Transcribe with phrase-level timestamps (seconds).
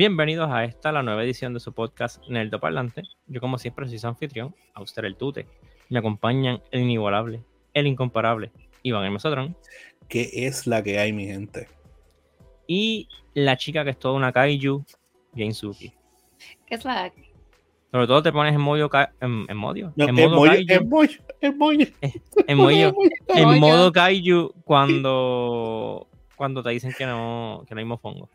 [0.00, 3.02] Bienvenidos a esta, la nueva edición de su podcast Nerdo Parlante.
[3.26, 5.46] Yo, como siempre, soy su anfitrión, Auster el Tute.
[5.90, 7.42] Me acompañan el inigualable,
[7.74, 8.50] el incomparable,
[8.82, 9.54] Iván el Mesotrón.
[10.08, 11.68] ¿Qué es la que hay, mi gente?
[12.66, 14.82] Y la chica que es toda una kaiju,
[15.34, 15.92] Gensuki.
[16.64, 17.12] ¿Qué es la
[17.90, 18.88] Sobre todo te pones en modo,
[19.20, 21.18] en, en modo, No, en modo kaiju, moyo.
[21.42, 22.94] en modo-
[23.28, 28.30] en modo kaiju cuando, cuando te dicen que no, que no hay mofongo.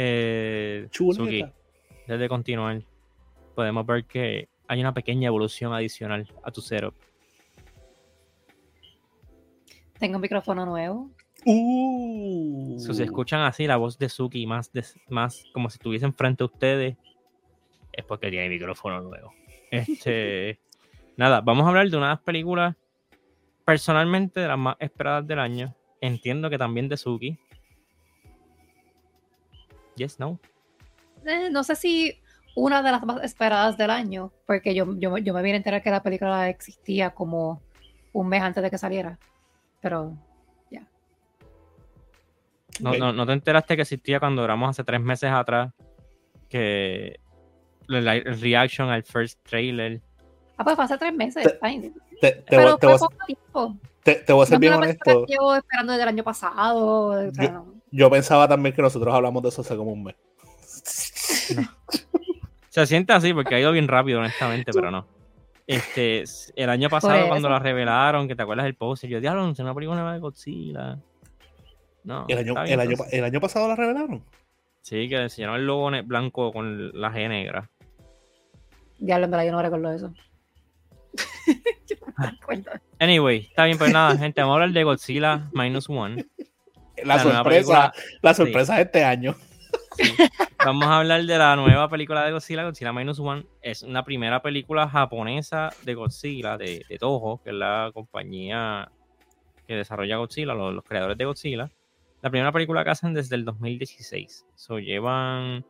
[0.00, 0.86] Eh.
[0.92, 2.84] Suki, antes de continuar,
[3.56, 6.94] podemos ver que hay una pequeña evolución adicional a tu setup.
[9.98, 11.10] Tengo un micrófono nuevo.
[11.44, 12.78] Uh.
[12.78, 14.70] So, si escuchan así la voz de Suki más,
[15.08, 16.96] más como si estuviesen frente a ustedes,
[17.92, 19.32] es porque tiene micrófono nuevo.
[19.72, 20.60] Este,
[21.16, 22.76] nada, vamos a hablar de unas películas
[23.64, 25.74] personalmente de las más esperadas del año.
[26.00, 27.36] Entiendo que también de Suki.
[29.98, 30.38] Yes, no.
[31.26, 32.18] Eh, no sé si
[32.54, 35.82] una de las más esperadas del año, porque yo, yo, yo me vine a enterar
[35.82, 37.60] que la película existía como
[38.12, 39.18] un mes antes de que saliera.
[39.80, 40.16] Pero
[42.80, 45.72] No, no, no te enteraste que existía cuando grabamos hace tres meses atrás
[46.48, 47.18] que
[47.88, 50.00] el, el reaction al first trailer.
[50.56, 51.42] Ah, pues fue hace tres meses.
[51.44, 51.92] Te- fine.
[52.20, 53.76] Te, te Pero voy, te fue voy- poco tiempo.
[54.04, 55.24] te- te voy a ser No bien honesto.
[55.26, 56.86] que llevo esperando desde el año pasado.
[57.08, 57.74] o sea, Yo- no.
[57.90, 60.16] Yo pensaba también que nosotros hablamos de eso hace como un mes.
[62.68, 65.06] Se siente así porque ha ido bien rápido, honestamente, pero no.
[65.66, 66.24] Este,
[66.56, 67.28] el año pasado, eso.
[67.28, 70.18] cuando la revelaron, que te acuerdas del post, yo dije, es una película nueva de
[70.18, 70.98] Godzilla.
[72.04, 72.24] No.
[72.28, 74.22] El año, bien, el, año, el año pasado la revelaron.
[74.80, 77.68] Sí, que enseñaron el logo blanco con la G negra.
[78.98, 80.14] Diablo, en verdad, yo no recuerdo eso.
[81.86, 82.70] Yo no me acuerdo.
[82.98, 86.24] Anyway, está bien, pues nada, gente, vamos a hablar de Godzilla Minus One.
[87.04, 87.92] La, sorpresa,
[88.22, 89.34] la sorpresa de este año.
[89.96, 90.14] Sí.
[90.64, 93.46] Vamos a hablar de la nueva película de Godzilla, Godzilla Minus One.
[93.62, 98.90] Es una primera película japonesa de Godzilla, de, de Toho, que es la compañía
[99.66, 101.70] que desarrolla Godzilla, los, los creadores de Godzilla.
[102.22, 104.46] La primera película que hacen desde el 2016.
[104.54, 105.64] So, llevan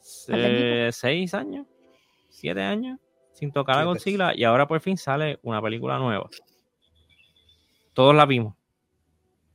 [0.00, 1.66] Bastante eh, seis años,
[2.28, 2.98] siete años
[3.32, 3.84] sin tocar a.
[3.84, 6.28] Godzilla y ahora por fin sale una película nueva.
[7.92, 8.54] Todos la vimos.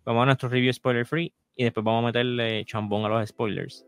[0.05, 3.85] Vamos a nuestro review spoiler free y después vamos a meterle chambón a los spoilers.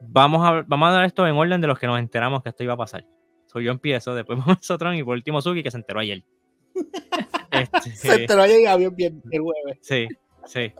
[0.00, 2.62] Vamos a, vamos a dar esto en orden de los que nos enteramos que esto
[2.62, 3.06] iba a pasar.
[3.46, 6.22] So, yo empiezo, después vamos nosotros y por último Suki que se enteró ayer.
[7.52, 9.78] Este, Se enteró ayer y bien, bien el jueves.
[9.82, 10.08] Sí,
[10.46, 10.72] sí.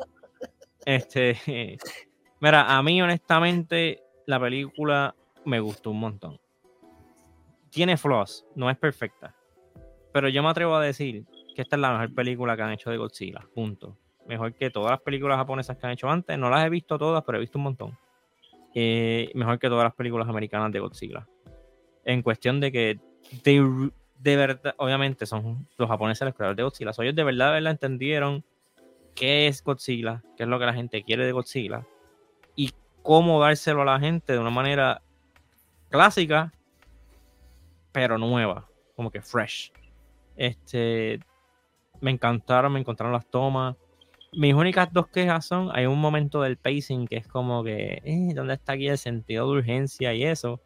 [0.87, 1.79] Este,
[2.41, 6.41] mira, a mí honestamente la película me gustó un montón.
[7.69, 9.37] Tiene flaws, no es perfecta.
[10.15, 12.91] Pero yo me atrevo a decir que esta es la mejor película que han hecho
[12.91, 13.47] de Godzilla.
[13.55, 13.97] Punto.
[14.27, 16.39] Mejor que todas las películas japonesas que han hecho antes.
[16.39, 17.99] No las he visto todas, pero he visto un montón.
[18.75, 21.27] Eh, mejor que todas las películas americanas de Godzilla.
[22.05, 23.01] En cuestión de que
[23.45, 26.93] de, de verdad, obviamente son los japoneses los creadores de Godzilla.
[26.93, 28.45] So, ellos de verdad, de verdad entendieron
[29.15, 31.87] qué es Godzilla, qué es lo que la gente quiere de Godzilla
[32.57, 35.03] y cómo dárselo a la gente de una manera
[35.91, 36.53] clásica,
[37.93, 39.73] pero nueva, como que fresh.
[40.37, 41.21] Este,
[42.03, 43.77] me encantaron, me encontraron las tomas.
[44.33, 48.33] Mis únicas dos quejas son, hay un momento del pacing que es como que, eh,
[48.35, 50.63] ¿dónde está aquí el sentido de urgencia y eso?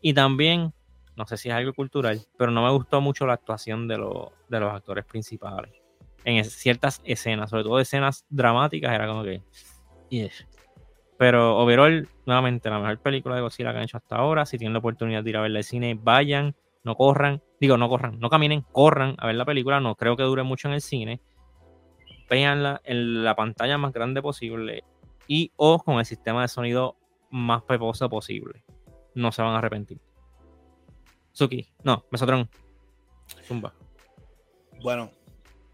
[0.00, 0.72] Y también,
[1.16, 4.28] no sé si es algo cultural, pero no me gustó mucho la actuación de, los-
[4.48, 5.72] de los actores principales
[6.24, 9.42] en ciertas escenas, sobre todo escenas dramáticas, era como que.
[10.10, 10.46] "Yes".
[11.16, 14.46] Pero overall, nuevamente, la mejor película de Godzilla que han hecho hasta ahora.
[14.46, 17.42] Si tienen la oportunidad de ir a verla al cine, vayan, no corran.
[17.60, 19.80] Digo, no corran, no caminen, corran a ver la película.
[19.80, 21.20] No creo que dure mucho en el cine.
[22.28, 24.84] Véanla en la pantalla más grande posible
[25.26, 26.96] y o con el sistema de sonido
[27.30, 28.64] más peposo posible.
[29.14, 30.00] No se van a arrepentir.
[31.32, 32.48] Suki, no, Mesotron.
[33.44, 33.74] Zumba.
[34.82, 35.10] Bueno,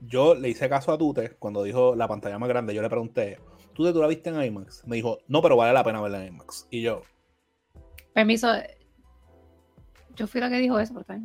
[0.01, 2.75] yo le hice caso a Tute cuando dijo la pantalla más grande.
[2.75, 3.39] Yo le pregunté,
[3.75, 4.87] ¿Tute tú la viste en IMAX?
[4.87, 6.67] Me dijo, no, pero vale la pena verla en IMAX.
[6.71, 7.03] Y yo,
[8.17, 8.49] Permiso.
[10.17, 11.23] Yo fui la que dijo eso, por favor.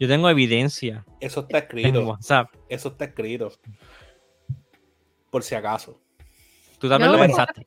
[0.00, 2.04] Yo tengo evidencia eso está en escrito.
[2.06, 2.50] WhatsApp.
[2.68, 3.52] Eso está escrito.
[5.30, 6.00] Por si acaso.
[6.78, 7.66] Tú también Yo lo lo- pensaste.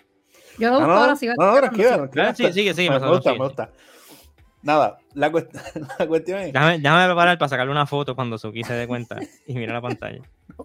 [0.58, 2.20] Yo lo No, busco no, ahora, sigo no, no, sí.
[2.20, 3.72] Ah, sí, sigue, sigue, Me, gusta, me gusta.
[4.62, 5.52] Nada, la, cuest-
[6.00, 9.20] la cuestión es, Déjame, déjame preparar para sacarle una foto cuando Suki se dé cuenta
[9.46, 10.22] y mira la pantalla.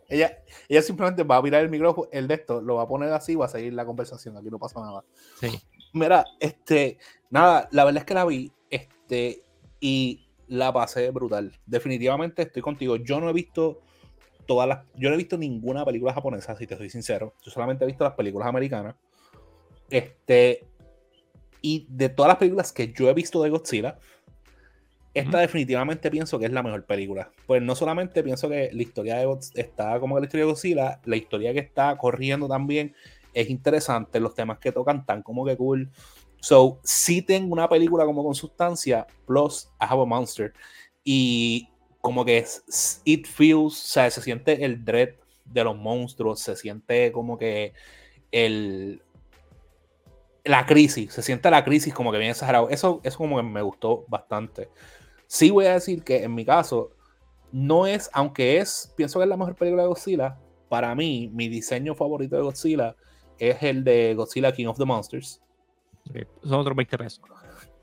[0.09, 0.39] ella,
[0.69, 3.33] ella simplemente va a mirar el micrófono, el de esto, lo va a poner así
[3.33, 4.37] y va a seguir la conversación.
[4.37, 5.03] Aquí no pasa nada.
[5.41, 5.61] Sí.
[5.93, 6.99] Mira, este,
[7.29, 8.51] nada, la verdad es que la vi,
[9.11, 9.43] este,
[9.81, 11.53] y la pasé brutal.
[11.67, 12.97] Definitivamente estoy contigo.
[12.97, 13.81] Yo no he visto
[14.47, 14.85] todas las.
[14.97, 17.35] Yo no he visto ninguna película japonesa, si te soy sincero.
[17.43, 18.95] Yo solamente he visto las películas americanas.
[19.89, 20.67] Este.
[21.63, 23.99] Y de todas las películas que yo he visto de Godzilla,
[25.13, 27.31] esta definitivamente pienso que es la mejor película.
[27.47, 30.53] Pues no solamente pienso que la historia de Godz- está como que la historia de
[30.53, 32.95] Godzilla, la historia que está corriendo también
[33.35, 35.91] es interesante, los temas que tocan tan como que cool.
[36.41, 40.53] So, sí tengo una película como con sustancia, plus I have a monster.
[41.05, 41.69] Y
[42.01, 45.11] como que es- it feels, o sea, se siente el dread
[45.45, 47.73] de los monstruos, se siente como que
[48.33, 49.03] el
[50.45, 52.71] la crisis, se siente la crisis como que bien exagerado.
[52.71, 54.71] Eso, eso como que me gustó bastante.
[55.27, 56.91] Sí voy a decir que en mi caso,
[57.53, 60.39] no es, aunque es, pienso que es la mejor película de Godzilla,
[60.69, 62.97] para mí, mi diseño favorito de Godzilla
[63.39, 65.43] es el de Godzilla King of the Monsters,
[66.43, 67.21] Son otros 20 pesos.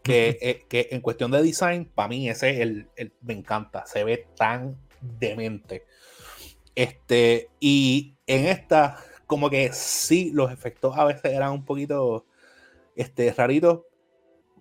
[0.04, 3.86] que, eh, que en cuestión de design, para mí ese es el, el- me encanta,
[3.86, 5.86] se ve tan demente.
[6.76, 12.26] Este, y en esta, como que sí, los efectos a veces eran un poquito
[12.96, 13.82] este, raritos,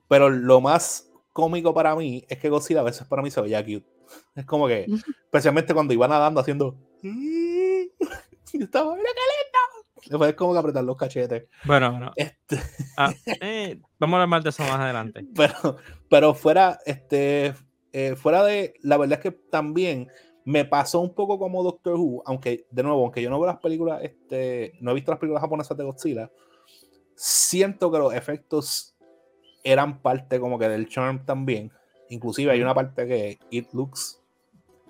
[0.09, 3.63] pero lo más cómico para mí es que Godzilla a veces para mí se veía
[3.63, 3.87] cute.
[4.35, 4.87] Es como que,
[5.25, 6.77] especialmente cuando iba nadando haciendo.
[8.53, 9.46] Yo estaba, mira qué lindo.
[10.09, 11.49] Después es como que apretar los cachetes.
[11.65, 12.13] Bueno, bueno.
[12.17, 12.61] Este,
[12.97, 15.27] ah, eh, vamos a hablar más de eso más adelante.
[15.35, 15.77] pero,
[16.09, 17.55] pero fuera, este,
[17.93, 20.09] eh, fuera de, la verdad es que también
[20.45, 23.59] me pasó un poco como Doctor Who, aunque, de nuevo, aunque yo no veo las
[23.59, 26.31] películas, este, no he visto las películas japonesas de Godzilla,
[27.17, 28.97] siento que los efectos
[29.65, 31.73] eran parte como que del charm también.
[32.09, 34.23] Inclusive hay una parte que it looks,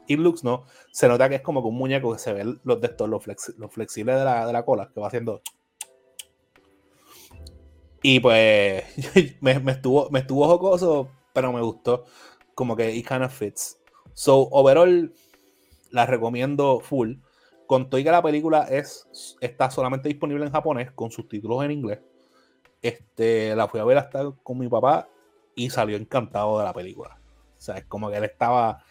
[0.08, 2.80] it looks no, se nota que es como que un muñeco que se ve los
[2.80, 3.08] de estos,
[3.70, 5.42] flexibles de la, de la cola, que va haciendo
[8.08, 8.84] y pues
[9.40, 12.04] me, estuvo, me estuvo jocoso, pero me gustó.
[12.54, 13.80] Como que it kind of fits.
[14.14, 15.12] So, overall,
[15.90, 17.14] la recomiendo full.
[17.66, 21.72] Con todo y que la película es, está solamente disponible en japonés, con subtítulos en
[21.72, 21.98] inglés.
[22.80, 25.08] Este, la fui a ver hasta con mi papá
[25.56, 27.18] y salió encantado de la película.
[27.58, 28.84] O sea, es como que él estaba.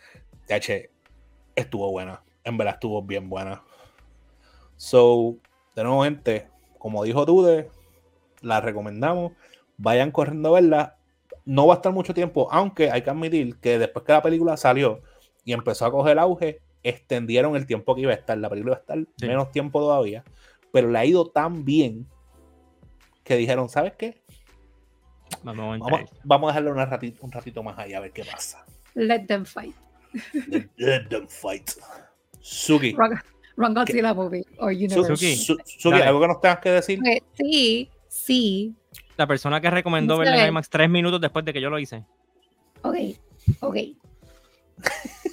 [1.56, 2.22] Estuvo buena.
[2.44, 3.64] En verdad estuvo bien buena.
[4.78, 5.38] So,
[5.76, 6.48] de nuevo, gente,
[6.78, 7.70] como dijo Tude,
[8.42, 9.34] la recomendamos.
[9.78, 10.98] Vayan corriendo a verla.
[11.46, 14.58] No va a estar mucho tiempo, aunque hay que admitir que después que la película
[14.58, 15.02] salió
[15.44, 18.38] y empezó a coger auge, extendieron el tiempo que iba a estar.
[18.38, 19.28] La película va a estar Sí.
[19.28, 20.24] menos tiempo todavía,
[20.72, 22.08] pero le ha ido tan bien
[23.24, 24.24] que dijeron, ¿sabes qué?
[25.44, 26.20] Vamos a Vamos, entrar.
[26.24, 28.66] vamos a dejarlo un ratito, un ratito más ahí a ver qué pasa.
[28.96, 29.76] Let them fight.
[30.78, 31.72] Let them fight.
[32.96, 33.20] Run,
[33.58, 35.08] Run Godzilla movie or universe.
[35.16, 35.36] Suki.
[35.36, 36.04] Su- Suki, Dale.
[36.06, 37.00] ¿algo que nos tengas que decir?
[37.00, 38.76] Ok, Sí, sí.
[39.18, 41.80] La persona que recomendó No verla en IMAX tres minutos después de que yo lo
[41.80, 42.04] hice.
[42.82, 42.96] Ok,
[43.62, 43.76] ok.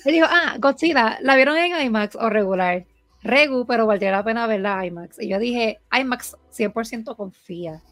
[0.05, 2.87] Le dijo, ah, Godzilla, ¿la vieron en IMAX o regular?
[3.23, 5.21] Regu, pero valdría la pena verla IMAX.
[5.21, 7.83] Y yo dije, IMAX 100% confía.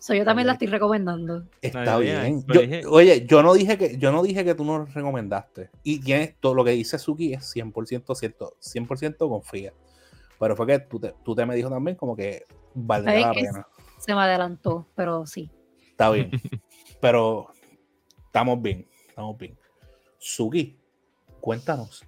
[0.00, 1.44] So, yo también la estoy recomendando.
[1.60, 2.44] Está No, bien.
[2.46, 5.70] Yo- oye, yo no dije que yo no dije que tú no lo recomendaste.
[5.82, 9.72] Y tienes todo lo que dice Suki es 100% cierto, 100% confía.
[10.38, 13.66] Pero fue que tú te, tú te me dijo también como que valdría la pena.
[13.98, 15.50] Se me adelantó, pero sí.
[15.90, 16.30] Está bien.
[17.00, 17.48] Pero
[18.26, 19.56] estamos bien, estamos bien.
[20.18, 20.76] Suki,
[21.40, 22.04] cuéntanos,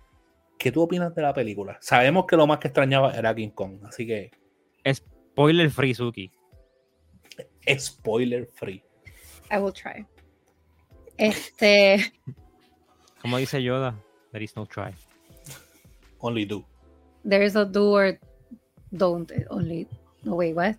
[0.58, 1.78] ¿qué tú opinas de la película?
[1.80, 4.30] Sabemos que lo más que extrañaba era King Kong, así que
[4.92, 6.30] Spoiler free, Suki.
[7.78, 8.82] Spoiler free.
[9.50, 10.04] I will try.
[11.18, 12.12] Este,
[13.20, 13.94] Como dice Yoda,
[14.32, 14.94] there is no try.
[16.20, 16.64] Only do.
[17.24, 18.18] there is no do or
[18.94, 19.30] don't.
[19.50, 19.86] Only,
[20.24, 20.76] no, wait, what?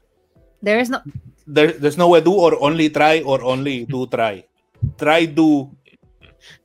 [0.62, 1.02] There is no,
[1.46, 4.46] There- there's no way do or only try or only do try.
[4.98, 5.70] Try do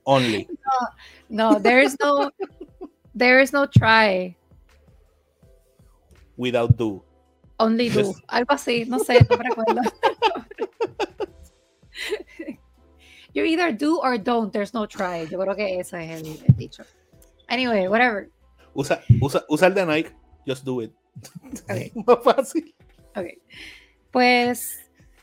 [0.05, 0.47] only.
[1.29, 2.31] no, there is no,
[3.13, 4.35] there is no try.
[6.37, 7.01] Without do.
[7.59, 8.01] Only do.
[8.01, 8.23] Yes.
[8.27, 9.81] Algo así, no sé, no me recuerdo.
[13.33, 15.27] you either do or don't, there's no try.
[15.27, 16.83] Yo creo que ese es el, el dicho.
[17.49, 18.29] Anyway, whatever.
[18.73, 20.11] Usa, usa, usa el de Nike.
[20.45, 20.93] Just do it.
[21.53, 21.95] Ok.
[22.07, 22.75] Más fácil.
[23.15, 23.25] Ok.
[24.11, 24.79] Pues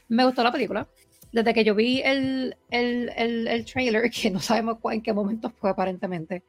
[0.09, 0.89] me gustó la película.
[1.33, 5.51] Desde que yo vi el, el, el, el trailer, que no sabemos en qué momento
[5.51, 6.43] fue aparentemente,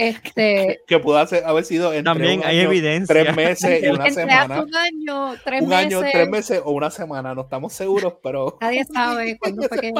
[0.00, 3.14] este, Que pudo hacer- haber sido entre También hay año, evidencia.
[3.22, 4.62] tres meses y una entre semana.
[4.62, 7.34] un año, tres Un meses, año, tres meses o una semana.
[7.34, 8.56] No estamos seguros, pero.
[8.62, 9.92] nadie sabe cuándo fue que.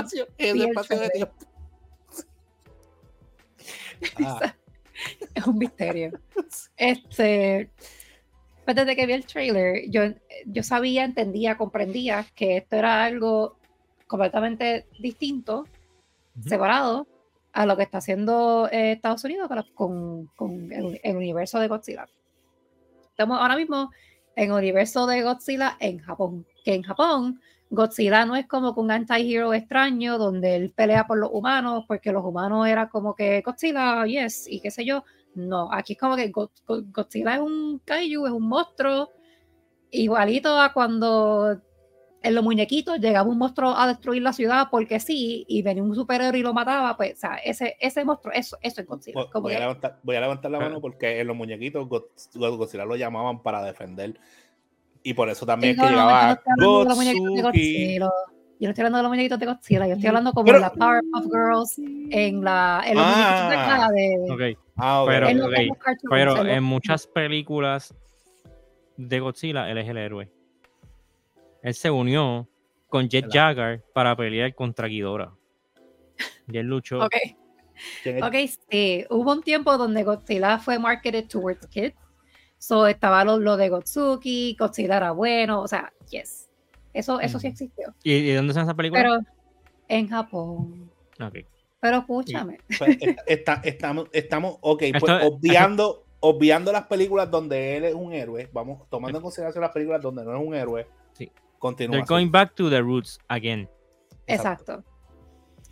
[4.25, 4.55] Ah,
[5.35, 6.13] es un misterio.
[6.77, 7.71] Este,
[8.65, 10.03] pues desde que vi el trailer, yo,
[10.47, 13.57] yo sabía, entendía, comprendía que esto era algo
[14.07, 15.67] completamente distinto,
[16.47, 17.07] separado
[17.53, 20.29] a lo que está haciendo eh, Estados Unidos con,
[20.73, 22.07] el, universo de Godzilla.
[23.11, 23.91] estamos ahora mismo
[24.37, 26.47] en el universo de Godzilla en Japón.
[26.65, 27.41] Que en Japón,
[27.71, 32.25] Godzilla no es como un anti-hero extraño donde él pelea por los humanos, porque los
[32.25, 35.05] humanos era como que Godzilla, yes, y qué sé yo.
[35.35, 39.11] No, aquí es como que Go- Go- Godzilla es un kaiju, es un monstruo,
[39.91, 41.61] igualito a cuando
[42.23, 45.95] en los muñequitos llegaba un monstruo a destruir la ciudad porque sí, y venía un
[45.95, 49.15] superhéroe y lo mataba, pues, o sea, ese, ese monstruo, eso, eso es Godzilla.
[49.23, 50.63] Voy, Como voy a levantar, voy a levantar la Ah.
[50.63, 54.19] mano porque en los muñequitos God- God- Godzilla lo llamaban para defender.
[55.03, 56.97] Y por eso también No, es que no, yo no llegaba estoy hablando de los
[56.99, 57.99] muñequitos de Gotsuki.
[57.99, 58.11] Godzilla.
[58.61, 60.73] Yo no estoy hablando de los muñequitos de Godzilla, yo estoy hablando como Pero- la
[60.73, 61.79] Powerpuff Girls
[62.11, 63.11] en, la, en los Ah.
[63.17, 65.09] muñequitos de acá de, Ok, Ah, ok.
[65.09, 67.95] Pero- en los- ok, en los cartoons, pero en muchas películas
[68.99, 70.31] de Godzilla, él es el héroe.
[71.63, 72.49] Él se unió
[72.89, 73.55] con Jet ¿Verdad?
[73.55, 75.33] Jagger para pelear contra Ghidorah.
[76.51, 76.99] Y él luchó.
[77.05, 77.15] Ok,
[78.23, 78.35] ok,
[78.71, 79.07] sí.
[79.11, 81.95] Hubo un tiempo donde Godzilla fue marketed towards kids.
[82.59, 86.51] So estaba lo, lo de Gotsuki, Godzilla era bueno, o sea, yes.
[86.93, 87.95] Eso, eso sí existió.
[88.03, 89.01] ¿Y, y dónde está esa película?
[89.01, 89.19] Pero
[89.89, 90.91] en Japón.
[91.21, 91.37] Ok.
[91.81, 92.59] Pero escúchame.
[92.79, 98.13] Pues, está- estamos, estamos, ok, pues Esto- obviando, obviando las películas donde él es un
[98.13, 100.87] héroe, vamos tomando en consideración las películas donde no es un héroe.
[101.13, 101.31] Sí.
[101.61, 101.93] Continúa.
[101.93, 103.69] They're going back to the roots again.
[104.27, 104.83] Exacto.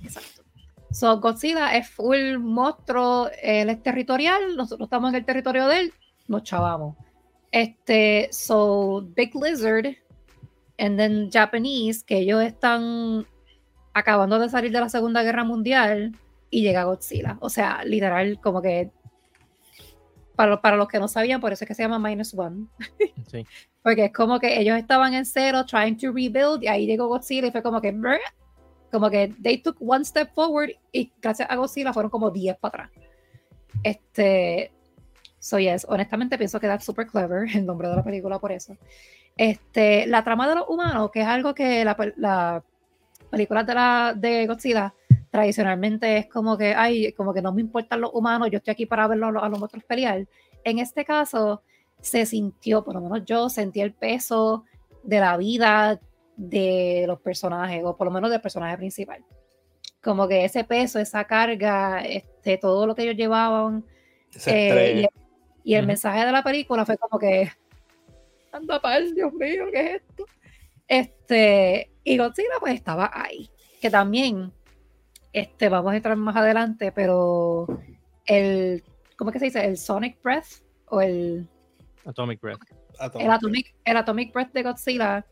[0.04, 0.42] Exacto.
[0.90, 5.94] So, Godzilla es full monstruo, él es territorial, nosotros estamos en el territorio de él,
[6.28, 6.96] nos chavamos.
[7.52, 9.96] Este, so, Big Lizard,
[10.78, 13.26] and then Japanese, que ellos están
[13.92, 16.16] acabando de salir de la Segunda Guerra Mundial
[16.50, 17.36] y llega Godzilla.
[17.40, 18.90] O sea, literal, como que
[20.38, 22.66] para, para los que no sabían, por eso es que se llama Minus One.
[23.26, 23.44] Sí.
[23.82, 27.48] Porque es como que ellos estaban en cero, trying to rebuild, y ahí llegó Godzilla
[27.48, 28.20] y fue como que, "Brr",
[28.92, 32.84] como que they took one step forward y gracias a Godzilla fueron como 10 para
[32.84, 33.04] atrás.
[33.82, 34.70] Este,
[35.40, 38.76] so yes, honestamente pienso que that's super clever el nombre de la película por eso.
[39.36, 42.62] Este, la trama de los humanos, que es algo que la, la
[43.28, 44.94] película de, la, de Godzilla
[45.38, 48.86] tradicionalmente es como que, ay, como que no me importan los humanos, yo estoy aquí
[48.86, 50.26] para verlos a los, monstruos pelear.
[50.64, 51.62] En este caso,
[52.00, 54.64] se sintió, por lo menos yo sentí el peso
[55.04, 56.00] de la vida
[56.36, 59.24] de los personajes, o por lo menos del personaje principal.
[60.02, 63.84] Como que ese peso, esa carga, este, todo lo que ellos llevaban,
[64.46, 65.10] eh, y, el-
[65.64, 65.86] y el Ujú.
[65.88, 67.48] mensaje de la película fue como que,
[68.52, 70.24] anda pal, Dios mío, ¿qué es esto?
[70.88, 74.52] Este, y Godzilla pues estaba ahí, que también,
[75.32, 77.66] este, vamos a entrar más adelante, pero
[78.26, 78.84] el,
[79.16, 79.64] ¿cómo es que se dice?
[79.64, 81.48] El Sonic Breath o el,
[82.08, 82.60] Atomic Breath.
[83.18, 85.26] El, Atomic, el Atomic Breath de Godzilla,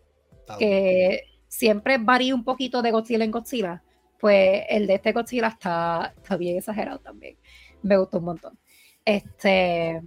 [0.59, 3.83] que siempre varía un poquito de Godzilla en Godzilla,
[4.19, 7.37] pues el de este Godzilla está, está bien exagerado también.
[7.83, 8.59] Me gustó un montón.
[9.05, 10.03] Este,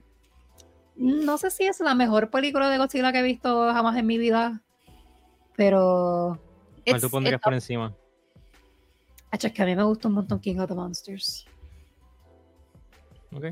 [0.95, 4.17] no sé si es la mejor película de Godzilla que he visto jamás en mi
[4.17, 4.61] vida,
[5.55, 6.39] pero...
[6.85, 7.95] ¿Cuál tú pondrías por encima?
[9.31, 11.45] Acho, es que a mí me gusta un montón King of the Monsters.
[13.35, 13.45] Ok.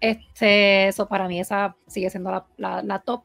[0.00, 3.24] Este, eso para mí esa sigue siendo la, la, la top.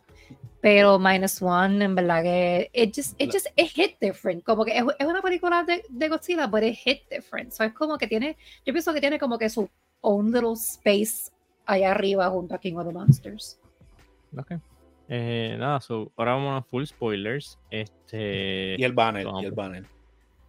[0.61, 4.43] Pero Minus One, en verdad que it just, it just it hit different.
[4.45, 7.51] Como que es, es una película de, de Godzilla, but it hit different.
[7.51, 11.31] So es como que tiene, yo pienso que tiene como que su own little space
[11.65, 13.59] allá arriba junto a King of the Monsters.
[14.37, 14.53] Ok.
[15.09, 17.59] Eh, nada, so, ahora vamos a full spoilers.
[17.69, 18.75] Este.
[18.77, 19.43] Y el banner, Vamos.
[19.43, 19.85] y el banner.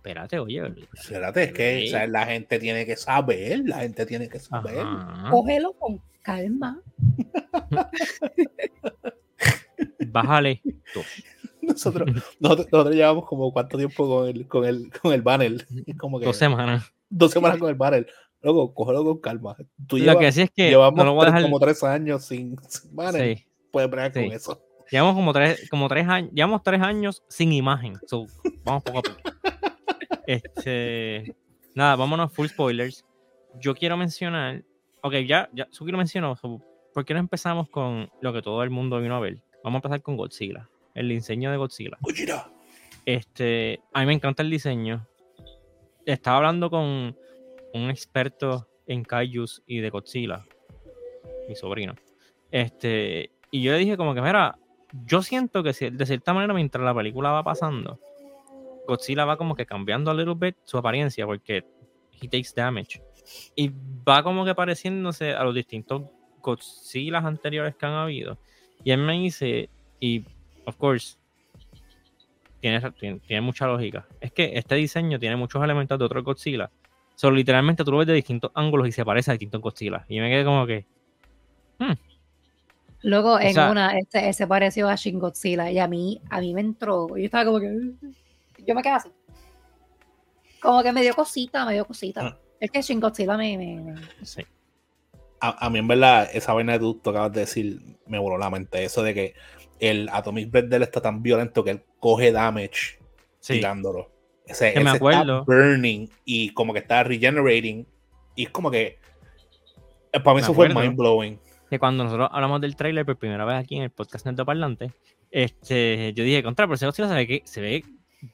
[0.05, 0.63] Espérate, oye.
[0.93, 4.81] Espérate, es que o sea, la gente tiene que saber, la gente tiene que saber.
[4.81, 5.31] Ajá.
[5.31, 6.79] Cógelo con calma.
[10.09, 10.61] Bájale.
[10.93, 11.01] tú.
[11.63, 12.07] Nosotros,
[12.39, 15.67] nosotros, nosotros llevamos como cuánto tiempo con el, con el, con el banner.
[15.87, 16.93] Es como que Dos semanas.
[17.09, 18.07] dos semanas con el banner.
[18.43, 19.57] Luego, cógelo con calma.
[19.87, 21.51] Tú Lo llevas- que sí es que llevamos no lo voy a tres- dejar.
[21.51, 23.39] como tres años sin, sin banner.
[23.39, 23.47] Sí.
[23.71, 24.23] Puedes bregar Sí.
[24.25, 24.63] con eso.
[24.91, 27.95] Llevamos como tres, como tres años, llevamos tres años sin imagen.
[28.07, 28.27] So,
[28.65, 29.19] vamos poco a poco.
[30.27, 31.35] Este,
[31.75, 33.05] nada, vámonos full spoilers.
[33.61, 34.65] Yo quiero mencionar,
[35.03, 36.37] ok, ya, ya Suki lo mencionó.
[36.93, 39.39] ¿Por qué no empezamos con lo que todo el mundo vino a ver?
[39.63, 41.97] Vamos a empezar con Godzilla, el diseño de Godzilla.
[42.01, 42.51] Gojira.
[43.07, 45.07] Este, a mí me encanta el diseño.
[46.07, 47.17] Estaba hablando con
[47.75, 50.45] un experto en kaijus y de Godzilla,
[51.49, 51.95] mi sobrino.
[52.51, 54.59] Este, y yo le dije como que, mira,
[55.07, 57.99] yo siento que de cierta manera mientras la película va pasando,
[58.87, 61.65] Godzilla va como que cambiando a little bit su apariencia porque
[62.21, 63.03] he takes damage.
[63.57, 63.71] Y
[64.07, 66.03] va como que pareciéndose a los distintos
[66.41, 68.39] Godzilla anteriores que han habido.
[68.83, 70.25] Y él me dice, y
[70.67, 71.17] of course,
[72.61, 74.07] tiene, tiene, tiene mucha lógica.
[74.21, 76.71] Es que este diseño tiene muchos elementos de otros Godzilla.
[77.15, 80.05] Solo literalmente tú lo ves de distintos ángulos y se parece a distintos Godzilla.
[80.09, 80.85] Y me quedé como que.
[81.79, 81.93] hmm,
[83.03, 86.55] Luego en sea- una, este, se pareció a Shin Godzilla y a mí, a mí
[86.55, 87.09] me entró.
[87.17, 87.71] Yo estaba como que.
[88.67, 89.11] Yo me quedé así.
[90.61, 92.21] Como que me dio cosita, me dio cosita.
[92.27, 92.39] Ah.
[92.61, 93.57] Es que Shin Godzilla me.
[93.59, 94.43] me- me- Sí.
[95.41, 98.49] A, a mí, en verdad, esa vaina que tú, acabas de decir me voló la
[98.49, 98.83] mente.
[98.85, 99.35] Eso de que
[99.79, 102.99] el Atomic Breath de él está tan violento que él coge damage
[103.41, 103.55] Sí.
[103.55, 104.11] tirándolo.
[104.47, 105.41] Ese, Que me ese acuerdo.
[105.41, 107.87] Está burning y como que está regenerating.
[108.37, 108.99] Y es como que.
[110.13, 111.39] eh, Para mí Me eso fue mind blowing.
[111.69, 114.93] que cuando nosotros hablamos del trailer por primera vez aquí en el podcast Neto Parlante,
[115.31, 117.85] este, yo dije, contra, pero ese Godzilla se ve, que, se ve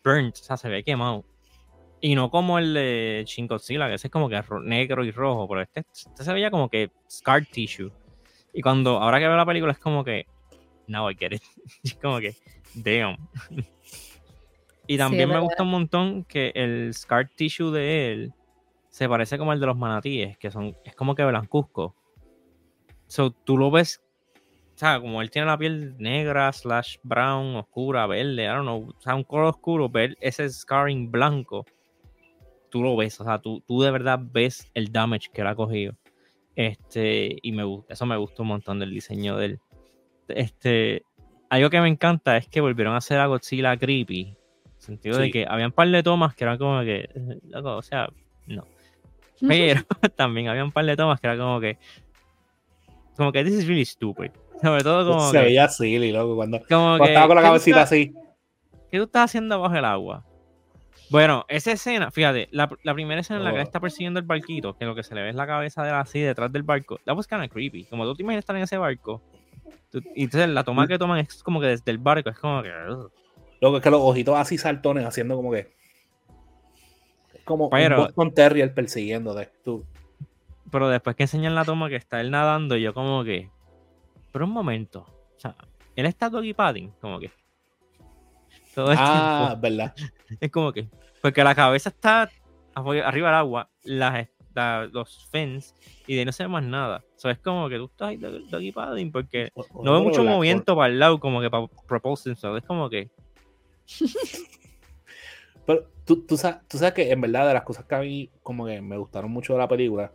[0.04, 1.24] burnt, o sea, se ve quemado.
[2.00, 5.10] Y no como el de Shin Godzilla, que ese es como que ro- negro y
[5.10, 7.92] rojo, pero este, este se veía como que scar tissue.
[8.54, 10.26] Y cuando, ahora que veo la película, es como que,
[10.86, 11.42] now I get it.
[11.84, 12.34] Es como que,
[12.74, 13.16] damn.
[14.86, 18.32] y también me gusta un montón que el scar tissue de él
[18.88, 21.94] se parece como el de los manatíes, que son, es como que blancuzco.
[23.06, 24.02] So, tú lo ves,
[24.80, 29.00] sea, como él tiene la piel negra, slash brown, oscura, verde, I don't know, o
[29.00, 31.66] sea, un color oscuro, ver ese scarring blanco,
[32.70, 35.54] tú lo ves, o sea, tú, tú de verdad ves el damage que él ha
[35.54, 35.94] cogido.
[36.56, 39.60] Este, y me gusta, eso me gusta un montón del diseño de él.
[40.28, 41.02] Este,
[41.48, 44.22] algo que me encanta es que volvieron a hacer a Godzilla creepy.
[44.22, 44.36] En
[44.76, 47.08] el sentido de que había un par de tomas que eran como que,
[47.54, 48.08] o sea,
[48.46, 48.64] no.
[49.46, 49.82] Pero
[50.16, 51.78] también había un par de tomas que era como que,
[53.16, 54.30] como que this is really stupid.
[54.62, 56.36] Sobre todo como se que, veía silly, loco.
[56.36, 58.14] Cuando, como cuando que, estaba con la ¿qué tú cabecita estás- así.
[58.90, 60.24] ¿Qué tú estás haciendo bajo el agua?
[61.10, 63.64] Bueno, esa escena, fíjate, la, la primera escena en la que él Oh.
[63.64, 65.94] está persiguiendo el barquito, que lo que se le ve es la cabeza de él
[65.96, 67.84] así detrás del barco, that was kind of creepy.
[67.84, 69.20] Como tú te imaginas estar en ese barco,
[69.90, 72.62] tú- y entonces la toma que toman es como que desde el barco, es como
[72.62, 72.70] que.
[72.90, 73.10] ugh.
[73.60, 75.72] Loco, es que los ojitos así saltones haciendo como que.
[77.34, 79.50] Es como Pero- un Boston Terrier persiguiéndote.
[79.64, 79.84] Tú.
[80.70, 83.50] Pero después que enseñan la toma que está él nadando, yo como que.
[84.32, 85.00] Pero un momento.
[85.36, 85.54] O sea,
[85.96, 87.30] él está doggy padding, como que.
[88.74, 89.60] Todo Ah, tiempo.
[89.62, 89.94] verdad.
[90.40, 90.88] Es como que.
[91.22, 92.30] Porque la cabeza está
[92.74, 95.74] arriba del agua, las, la- los fins,
[96.06, 97.04] y de ahí no se ve más nada.
[97.16, 99.50] O sea, es como que tú estás ahí dog- doggy padding, porque
[99.82, 102.36] no veo mucho La- movimiento para el lado, como que para propulsing.
[102.36, 103.10] so, Es como que.
[105.66, 108.30] Pero tú, tú, sabes, tú sabes que en verdad de las cosas que a mí
[108.42, 110.12] como que me gustaron mucho de la película,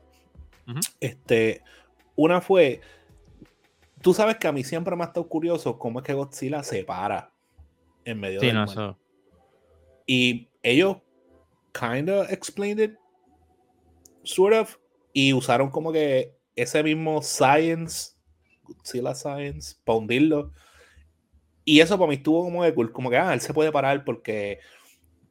[1.00, 1.62] este,
[2.16, 2.82] una fue,
[4.06, 6.84] tú sabes que a mí siempre me ha estado curioso cómo es que Godzilla se
[6.84, 7.34] para
[8.04, 8.98] en medio Sí, del no, mar.
[10.06, 10.98] Y ellos
[11.74, 12.94] kinda explained it,
[14.22, 14.78] sort of,
[15.12, 18.12] y usaron como que ese mismo science,
[18.62, 20.54] Godzilla science, para hundirlo.
[21.64, 24.06] Y eso para mí estuvo como de cool, como que, ah, él se puede parar
[24.06, 24.60] porque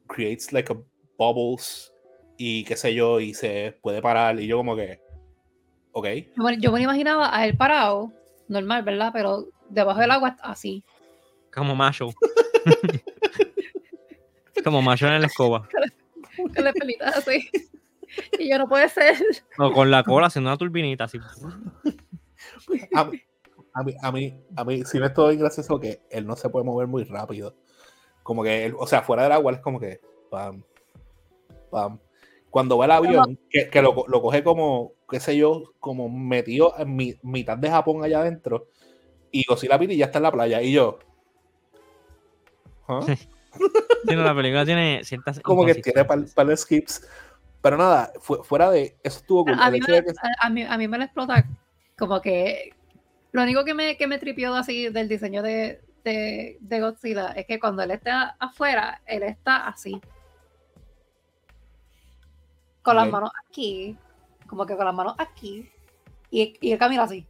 [0.09, 0.77] creates like a
[1.17, 1.93] bubbles
[2.37, 4.41] y qué sé yo, y se puede parar.
[4.41, 5.01] Y yo como que,
[5.93, 6.07] ok.
[6.37, 8.13] Yo me- yo me imaginaba a él parado,
[8.49, 9.11] normal, ¿verdad?
[9.13, 10.85] Pero debajo del agua así.
[11.53, 12.09] Como macho.
[14.65, 15.69] como macho en la escoba.
[16.37, 17.49] Con la pelita así.
[18.39, 19.17] Y yo no puede ser.
[19.59, 21.19] O con la cola haciendo una turbinita así.
[22.95, 23.21] A mí,
[23.73, 26.65] a mí, a mí, a mí sí me bien gracioso que él no se puede
[26.65, 27.57] mover muy rápido.
[28.23, 30.63] Como que él, o sea, fuera del agua es como que pam,
[31.73, 31.99] pam.
[32.51, 36.75] Cuando va el avión, que, que lo, lo coge como, qué sé yo, como metido
[36.77, 38.67] en mi- mitad de Japón allá adentro,
[39.31, 40.99] y Godzilla Piri ya está en la playa, y yo.
[42.89, 43.01] ¿ah?
[44.07, 45.39] Sí, no, la película tiene ciertas.
[45.41, 47.09] Como que tiene par, par de skips.
[47.63, 49.55] Pero nada, fu- fuera de eso estuvo cool.
[49.59, 51.47] A mí, me, que- a, a mí, a mí me lo explota
[51.97, 52.75] como que
[53.33, 57.47] lo único que me, que me tripió así del diseño de, de, de Godzilla es
[57.47, 59.99] que cuando él está afuera, él está así.
[62.83, 63.97] Con las manos aquí,
[64.47, 65.69] como que con las manos aquí,
[66.31, 67.27] y, y él camina así.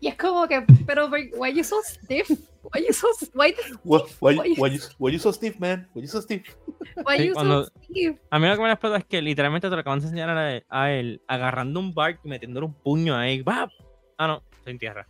[0.00, 2.28] Y es como que, pero why you so stiff?
[2.74, 5.88] Why you so, why, Why, why, you, why you so stiff, man?
[5.94, 6.42] Why you so stiff?
[7.04, 8.18] why Sí, you cuando- so stiff?
[8.30, 10.52] A mí lo que me explota es que literalmente te lo acaban de enseñar a
[10.54, 13.40] él, a él agarrando un barco y metiéndole un puño ahí.
[13.42, 13.70] ¡Bap!
[14.18, 15.06] Ah, no, estoy en tierra.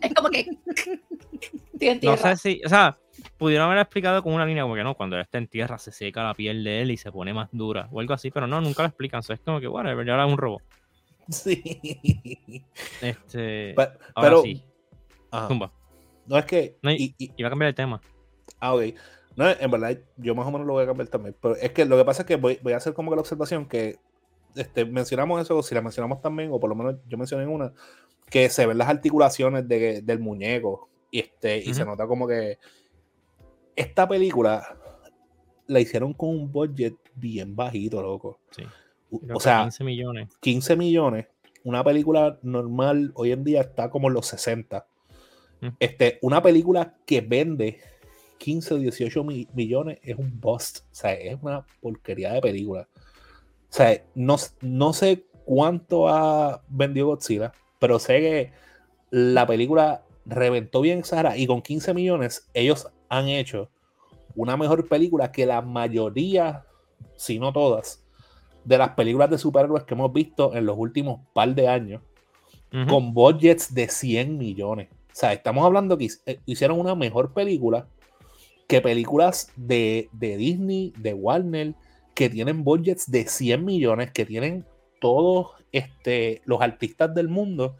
[0.00, 2.36] Es como que estoy en No tierra.
[2.36, 2.98] sé si, o sea,
[3.38, 5.92] pudieron haber explicado con una línea como que no, cuando él está en tierra se
[5.92, 8.60] seca la piel de él y se pone más dura o algo así, pero no,
[8.60, 9.22] nunca lo explican.
[9.22, 10.62] So, es como que, bueno, ya es un robot.
[11.30, 11.62] Sí.
[13.00, 14.64] Este, ahora pero, sí,
[15.48, 15.70] tumba.
[16.26, 16.76] no es que.
[16.82, 18.00] No, y- y- Iba a cambiar el tema.
[18.60, 18.82] ah, ok.
[19.36, 21.36] No, en verdad, yo más o menos lo voy a cambiar también.
[21.40, 23.20] Pero es que lo que pasa es que voy, voy a hacer como que la
[23.20, 23.98] observación que
[24.56, 27.50] este, mencionamos eso, o si la mencionamos también, o por lo menos yo mencioné en
[27.50, 27.72] una,
[28.30, 32.58] que se ven las articulaciones de- del muñeco y, este, y se nota como que
[33.80, 34.76] esta película
[35.66, 38.40] la hicieron con un budget bien bajito, loco.
[38.50, 38.62] Sí.
[39.24, 40.28] Creo O sea, 15 millones.
[40.40, 41.26] 15 millones
[41.64, 44.86] una película normal hoy en día está como en los 60.
[45.60, 45.66] Mm.
[45.78, 47.80] Este, una película que vende
[48.38, 50.78] 15 o 18 mi- millones es un bust.
[50.90, 52.88] O sea, es una porquería de película.
[52.94, 58.52] O sea, no, no sé cuánto ha vendido Godzilla, pero sé que
[59.10, 63.70] la película reventó bien exagerada y con 15 millones ellos han hecho
[64.34, 66.64] una mejor película que la mayoría,
[67.16, 68.04] si no todas,
[68.64, 72.02] de las películas de superhéroes que hemos visto en los últimos par de años
[72.86, 74.88] con budgets de 100 millones.
[74.90, 77.88] O sea, estamos hablando que eh, hicieron una mejor película
[78.66, 81.74] que películas de, de Disney, de Warner,
[82.14, 84.66] que tienen budgets de 100 millones, que tienen
[85.00, 87.76] todos este, los artistas del mundo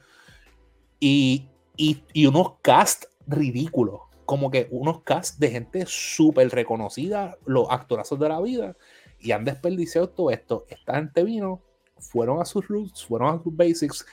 [0.98, 4.00] y, y, y unos cast ridículos.
[4.28, 8.76] Como que unos cast de gente súper reconocida, los actorazos de la vida,
[9.18, 10.66] y han desperdiciado todo esto.
[10.68, 11.62] Esta gente vino,
[11.98, 14.04] fueron a sus roots, fueron a sus basics,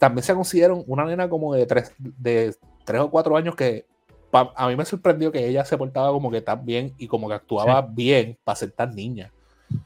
[0.00, 3.86] también se consideran una nena como de tres, de tres o cuatro años que
[4.32, 7.28] pa- a mí me sorprendió que ella se portaba como que tan bien y como
[7.28, 9.32] que actuaba bien para ser tan niña.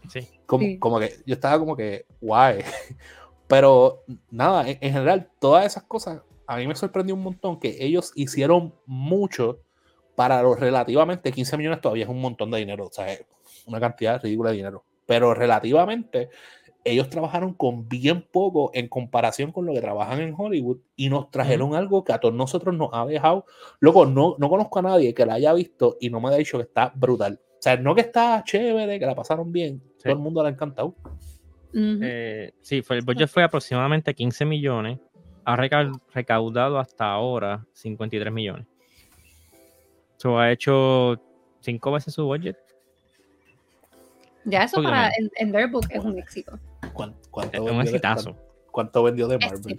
[0.08, 0.26] Sí.
[0.46, 0.78] Como, Sí.
[0.78, 2.60] como que yo estaba como que guay.
[3.46, 7.76] Pero nada, en, en general, todas esas cosas a mí me sorprendió un montón que
[7.84, 9.58] ellos hicieron mucho
[10.16, 13.24] para los relativamente 15 millones todavía es un montón de dinero, o sea, es
[13.66, 14.84] una cantidad ridícula de dinero.
[15.06, 16.30] Pero relativamente
[16.82, 21.30] ellos trabajaron con bien poco en comparación con lo que trabajan en Hollywood y nos
[21.30, 23.44] trajeron algo que a todos nosotros nos ha dejado.
[23.80, 26.58] Loco, no, no conozco a nadie que la haya visto y no me haya dicho
[26.58, 27.40] que está brutal.
[27.44, 30.04] O sea, no que está chévere, que la pasaron bien, Sí.
[30.04, 30.94] todo el mundo le ha encantado.
[31.74, 34.98] Eh, sí, fue, el budget fue aproximadamente 15 millones.
[35.44, 38.66] Ha reca- recaudado hasta ahora 53 millones.
[40.26, 41.20] So, ha hecho
[41.60, 42.56] cinco veces su budget.
[44.44, 46.58] ya eso para en, en their book es un éxito.
[46.92, 48.32] ¿Cuán- ¿Cuánto, Es un vendió de- exitazo.
[48.32, 49.76] cuán- cuánto vendió de Marvel?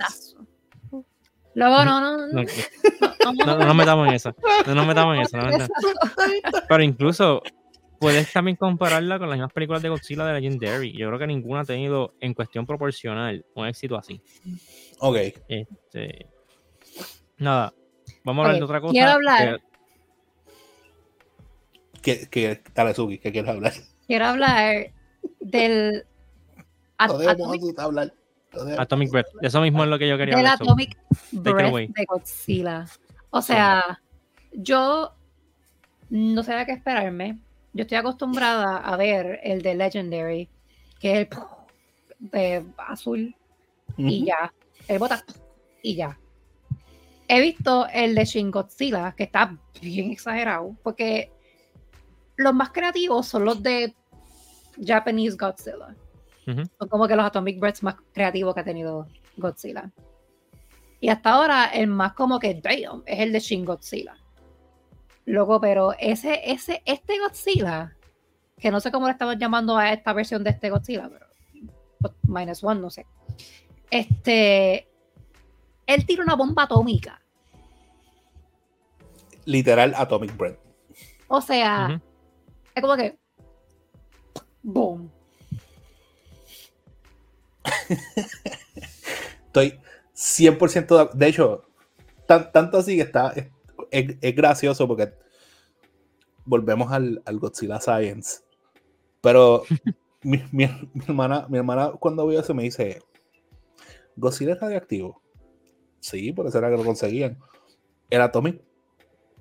[1.54, 2.28] Luego, no, no, no.
[2.28, 2.44] No,
[3.26, 4.34] no, no, no nos metamos en eso.
[4.68, 5.36] No nos metamos en eso.
[5.38, 6.64] no nos metamos.
[6.70, 7.42] Pero incluso
[8.00, 10.94] puedes también compararla con las mismas películas de Godzilla de Legendary.
[10.98, 14.22] Yo creo que ninguna ha tenido en cuestión proporcional un éxito así.
[15.00, 15.18] Ok.
[15.50, 16.28] Este,
[17.38, 17.74] nada,
[18.24, 18.92] vamos a hablar de otra cosa.
[18.94, 19.60] quiero hablar.
[22.02, 23.74] ¿Qué, qué, dale, Suki, ¿qué quieres hablar?
[24.06, 24.92] Quiero hablar
[25.40, 26.06] del
[26.98, 28.14] at- No debemos Atomic, hablar.
[28.54, 29.28] no Atomic Breath.
[29.42, 30.58] Eso mismo es lo que yo quería del hablar.
[30.58, 30.98] so, Atomic
[31.32, 32.86] Breath de Godzilla.
[33.30, 34.02] O sea,
[34.54, 35.14] yo
[36.10, 37.40] no sabía qué esperarme.
[37.74, 40.50] Yo estoy acostumbrada a ver el de Legendary,
[41.00, 43.36] que es el de azul
[43.98, 44.52] y ya.
[44.88, 45.24] El bota
[45.84, 46.18] y ya.
[47.28, 51.30] He visto el de Shin Godzilla, que está bien exagerado, porque
[52.38, 53.94] los más creativos son los de
[54.84, 55.96] Japanese Godzilla.
[56.46, 59.92] Son como que los Atomic Breaths más creativos que ha tenido Godzilla.
[61.02, 64.16] Y hasta ahora el más como que damn es el de Shin Godzilla.
[65.26, 67.96] Loco, pero ese, ese, este Godzilla,
[68.58, 71.26] que no sé cómo le estamos llamando a esta versión de este Godzilla, pero
[72.00, 73.06] but minus one, no sé.
[73.92, 74.88] Este,
[75.86, 77.22] él tira una bomba atómica.
[79.46, 80.60] Literal Atomic Breath.
[81.28, 82.02] O sea.
[82.78, 83.18] Es como que
[84.64, 85.12] boom.
[89.48, 89.80] Estoy
[90.14, 91.64] 100% de, de hecho,
[92.28, 93.48] tan- tanto así que está, es,
[93.92, 95.14] es- es gracioso porque
[96.46, 98.42] volvemos al, al Godzilla Science.
[99.22, 99.64] Pero
[100.24, 103.02] mi, mi- mi hermana, mi hermana cuando vio eso me dice,
[104.16, 105.22] ¿Godzilla es radioactivo?
[106.00, 107.38] Sí, por eso era que lo conseguían.
[108.10, 108.62] El Atomic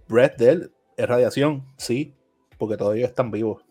[0.09, 2.15] Breath de él es radiación, sí,
[2.59, 3.63] porque todos ellos están vivos.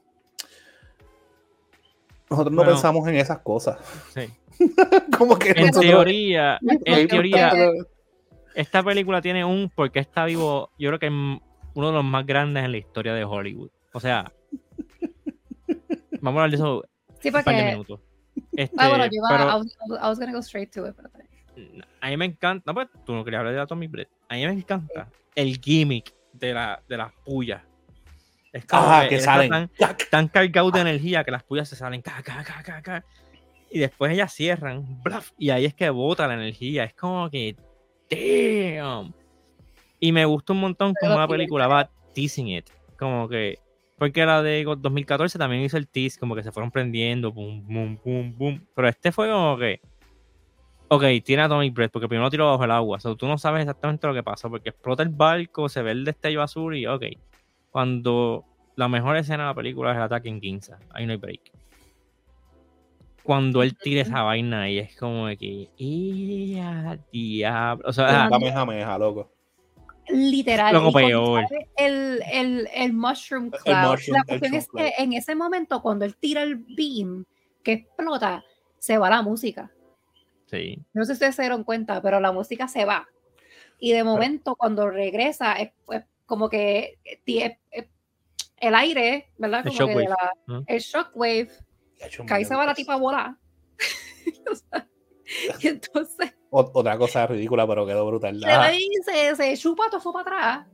[2.29, 2.71] Nosotros no Bueno.
[2.71, 3.77] pensamos en esas cosas.
[4.13, 4.27] Sí.
[5.17, 7.51] Como que En nosotros- teoría, en Porque- teoría,
[8.55, 12.25] esta película tiene un porque está vivo, yo creo que es uno de los más
[12.25, 13.69] grandes en la historia de Hollywood.
[13.93, 14.31] O sea,
[16.21, 16.83] vamos a hablar de eso
[17.19, 17.65] Sí, un par de porque.
[17.71, 17.99] minutos.
[18.53, 20.95] Este, Ah, bueno, yo iba, pero I, was, I was gonna go straight to it,
[20.95, 21.09] pero
[22.01, 24.09] a mí me encanta, no, pues tú no querías hablar de Atomic Breath.
[24.29, 27.61] A mí me encanta el gimmick de, la, de las pullas.
[28.55, 29.69] Es como Ah, que está salen.
[29.77, 32.01] Tan, tan cargado de energía que las pullas se salen.
[32.01, 33.03] ca, ca, ca, ca, ca,
[33.69, 35.03] y después ellas cierran.
[35.03, 36.85] bluff, y ahí es que bota la energía.
[36.85, 37.57] Es como que.
[38.09, 39.13] Damn.
[39.99, 42.69] Y me gusta un montón como la película va teasing it.
[42.97, 43.59] Como que.
[43.97, 47.99] Porque la de 2014 también hizo el tease, como que se fueron prendiendo, boom, boom,
[48.05, 48.67] boom, boom.
[48.73, 49.81] Pero este fue como que.
[50.87, 52.97] Ok, tiene Atomic Breath, porque primero tiró bajo el agua.
[52.97, 55.91] O sea, tú no sabes exactamente lo que pasa, porque explota el barco, se ve
[55.91, 57.03] el destello azul y ok.
[57.75, 58.45] Cuando
[58.77, 61.51] la mejor escena de la película es el ataque en Ginza, ahí no hay break.
[63.21, 67.83] cuando él tira esa vaina y es como de que, ¡ya, diablo!
[67.85, 69.29] O sea, Kamehameha, loco.
[70.07, 70.73] Literal.
[70.73, 71.45] Lo y cuando peor.
[71.75, 73.75] El, el, el Mushroom Cloud.
[73.75, 77.25] mushroom- la el cuestión es que en ese momento, cuando él tira el beam
[77.61, 78.41] que explota,
[78.79, 79.69] se va la música.
[80.45, 80.79] sí.
[80.93, 83.05] No sé si ustedes se dieron cuenta, pero la música se va.
[83.79, 87.87] Y de momento, cuando regresa, es, es como que tie- es-
[88.57, 89.65] el aire, ¿verdad?
[89.67, 90.09] El Como que de shockwave,
[90.47, 91.49] la- el shockwave,
[92.27, 93.35] que ahí se va la tipa a volar.
[94.51, 94.87] O sea,
[95.59, 98.39] y entonces ot- Otra cosa ridícula, pero quedó brutal.
[98.39, 100.23] se, Ah, ve y se, se chupa todo fue para
[100.55, 100.67] atrás.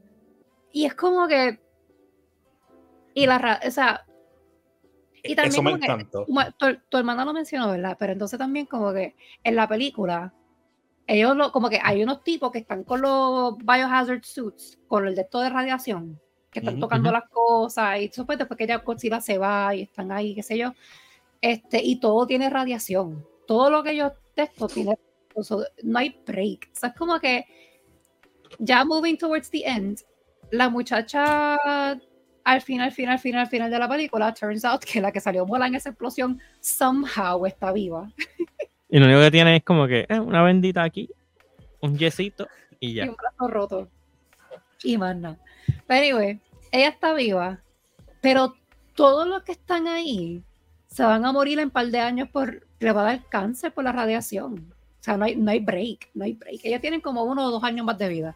[0.71, 1.59] Y es como que.
[3.13, 3.59] Y la.
[3.65, 4.05] O sea,
[5.23, 6.25] y también Eso me como que- encantó.
[6.25, 7.95] Como tu, tu hermana lo mencionó, ¿verdad?
[7.99, 10.33] Pero entonces también como que en la película,
[11.13, 15.15] ellos lo, como que hay unos tipos que están con los biohazard suits, con el
[15.15, 16.19] de esto de radiación,
[16.51, 17.19] que están Ujú, tocando ujú.
[17.19, 20.57] las cosas, y después, después que ya Godzilla se va y están ahí, qué sé
[20.57, 20.73] yo,
[21.41, 23.25] este, y todo tiene radiación.
[23.45, 24.95] Todo lo que yo texto tiene,
[25.33, 26.69] o sea, no hay break.
[26.73, 27.45] O sea, es como que
[28.59, 29.99] ya moving towards the end,
[30.51, 31.57] la muchacha
[32.43, 35.75] al final, final, final, final de la película, turns out que la que salió volando
[35.75, 38.11] en esa explosión somehow está viva.
[38.91, 41.09] Y lo único que tiene es como que eh, una bendita aquí,
[41.79, 42.47] un yesito
[42.79, 43.05] y Y ya.
[43.09, 43.87] un brazo roto.
[44.83, 45.37] Y más nada.
[45.87, 46.39] Pero anyway,
[46.71, 47.59] ella está viva,
[48.21, 48.55] pero
[48.95, 50.43] todos los que están ahí
[50.87, 53.73] se van a morir en un par de años por, le va a dar cáncer
[53.73, 54.73] por la radiación.
[54.99, 56.59] O sea, no hay, no hay break, no hay break.
[56.63, 58.35] Ellos tienen como uno o dos años más de vida.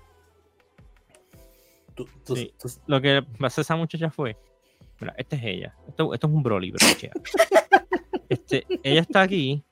[1.96, 2.54] Tú- tú- Sí.
[2.62, 4.36] tú- Lo que pasó a esa muchacha fue,
[5.00, 5.76] mira, esta es ella.
[5.88, 6.80] Esto, esto es un Broly, bro.
[6.98, 7.12] chea.
[8.30, 9.64] Este, ella está aquí.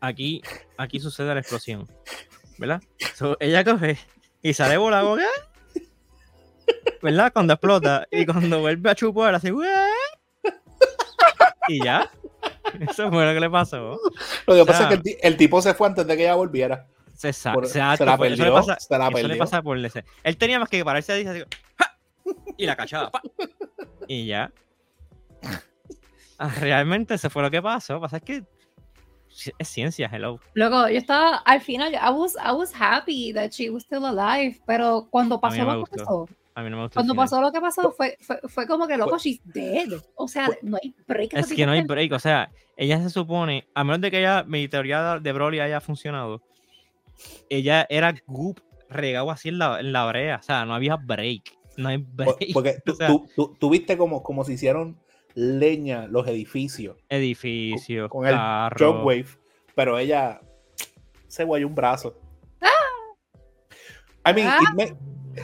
[0.00, 0.42] Aquí,
[0.78, 1.86] aquí sucede la explosión.
[2.58, 2.82] ¿Verdad?
[3.14, 3.98] So, ella coge
[4.42, 5.16] y sale volando.
[7.02, 7.32] ¿Verdad?
[7.32, 8.06] Cuando explota.
[8.10, 9.50] Y cuando vuelve a chupar, así.
[9.52, 9.68] "Ué".
[11.68, 12.10] Y ya.
[12.80, 13.98] Eso fue lo que le pasó.
[14.46, 16.22] Lo que O pasa es que el, ti- el tipo se fue antes de que
[16.24, 16.86] ella volviera.
[17.16, 19.38] Se, sa- Por- exacto, se la eso le perdió, pasa, se la eso le perdió.
[19.38, 20.04] pasa por ese.
[20.22, 21.42] Él tenía más que pararse ahí así,
[21.76, 21.98] ¡ja!
[22.56, 23.10] y la cachaba.
[23.10, 23.20] ¡pa!
[24.08, 24.50] Y ya.
[26.38, 27.92] Ah, Realmente eso fue lo que pasó.
[27.94, 28.44] Lo que pasa es que
[29.58, 30.40] es ciencia, hello.
[30.54, 34.60] Luego, yo estaba, al final, I was, I was happy that she was still alive,
[34.66, 36.94] pero cuando pasó no lo que pasó, A mí no me gustó.
[36.96, 39.88] cuando pasó lo que pasó, fue, fue, fue como que, loco, Pues- she's dead.
[40.16, 41.32] O sea, no hay break.
[41.34, 42.12] Es que no hay break.
[42.12, 45.80] O sea, ella se supone, a menos de que ella, mi teoría de Broly haya
[45.80, 46.42] funcionado,
[47.48, 50.36] ella era goop regado así en la, en la brea.
[50.36, 51.42] O sea, no había break.
[51.76, 52.52] No hay break.
[52.52, 54.98] Porque tú, O sea, tú- tú- tú viste como, como se hicieron
[55.34, 58.76] leña los edificios edificio, con el carro.
[58.78, 59.26] Shockwave,
[59.74, 60.40] pero ella
[61.28, 62.18] se guayó un brazo.
[64.26, 64.58] I mean, Ah.
[64.76, 64.94] me-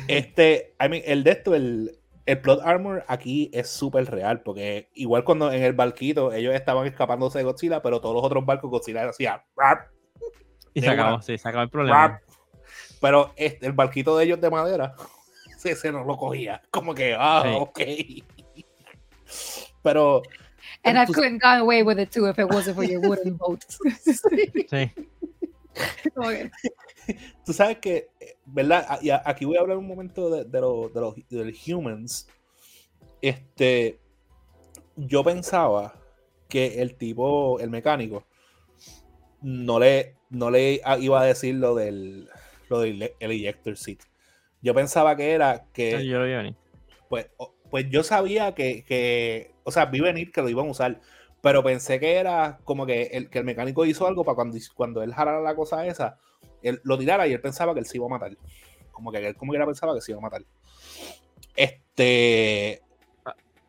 [0.09, 4.90] este, I mean, el de esto, el, el plot armor aquí es súper real, porque
[4.94, 8.70] igual cuando en el barquito ellos estaban escapándose de Godzilla, pero todos los otros barcos
[8.70, 9.88] Godzilla hacía rap,
[10.75, 12.09] Y se acabó, sí, se acabó el problema.
[12.09, 12.20] rap.
[13.01, 14.94] Pero este, el barquito de ellos de madera,
[15.64, 16.61] ese no lo cogía.
[16.70, 17.51] Como que, ah, Sí.
[17.59, 17.81] ok.
[19.87, 20.22] Pero
[20.83, 23.37] And I tú- couldn't get away with it too if it wasn't for your wooden
[23.38, 23.62] boat.
[24.68, 24.90] Sí.
[27.44, 28.09] Tú sabes que,
[28.46, 28.99] ¿verdad?
[29.01, 32.27] Y Aquí voy a hablar un momento de, de, los- de los de los humans.
[33.22, 34.01] Este,
[34.96, 35.94] yo pensaba
[36.49, 38.25] que el tipo, el mecánico,
[39.42, 42.29] no le, no le iba a decir lo del,
[42.68, 43.99] lo del el ejector seat.
[44.62, 46.57] Yo pensaba que era que, Yo lo
[47.09, 47.29] pues,
[47.70, 51.00] pues yo sabía que, que, o sea, vi venir que lo iban a usar,
[51.42, 55.02] pero pensé que era como que el, que el mecánico hizo algo para cuando, cuando
[55.02, 56.18] él jalara la cosa esa,
[56.62, 58.37] él lo tirara y él pensaba que él se iba a matar.
[58.92, 60.42] Como que él como que era pensaba que se iba a matar.
[61.57, 62.81] Este.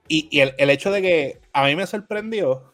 [0.08, 2.72] Y, y el, el hecho de que a mí me sorprendió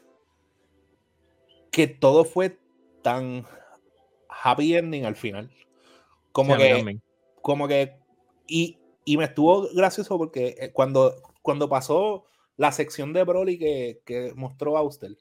[1.72, 2.60] que todo fue
[3.02, 3.46] tan
[4.30, 5.50] happy ending al final.
[6.32, 7.00] Como Sí, que
[7.42, 7.98] como que
[8.48, 12.26] y, y me estuvo gracioso porque eh, cuando, cuando pasó
[12.58, 15.18] la sección de Broly que, que mostró Auster,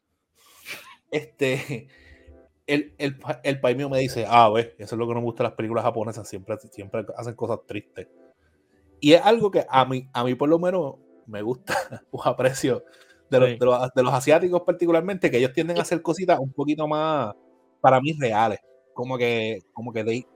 [1.11, 1.89] este
[2.67, 5.27] el, el, el país mío me dice, ah, ve, eso es lo que no me
[5.27, 8.09] gusta de las películas japonesas, siempre, siempre hacen cosas tristes.
[9.01, 11.75] Y es algo que a mí, a mí por lo menos me gusta
[12.13, 12.85] o aprecio
[13.31, 13.57] de los, Sí.
[13.59, 17.35] de, los, de los asiáticos particularmente, que ellos tienden a hacer cositas un poquito más,
[17.81, 18.61] para mí, reales.
[18.95, 20.27] Como que, como que they,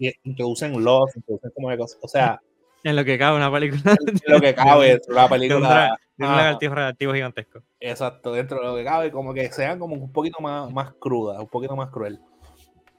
[0.00, 1.98] eh, introducen love, introducen como de cosas.
[2.02, 2.40] O sea,
[2.82, 3.94] En lo que cabe una película.
[4.26, 5.96] lo que cabe dentro de la de un, película.
[6.16, 7.62] de un lagartijo gigantesco.
[7.78, 11.40] exacto, dentro de lo que cabe, como que sean como un poquito más, más cruda,
[11.40, 12.18] un poquito más cruel.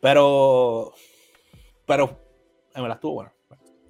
[0.01, 0.93] Pero,
[1.85, 2.19] pero,
[2.75, 3.33] me la estuvo buena.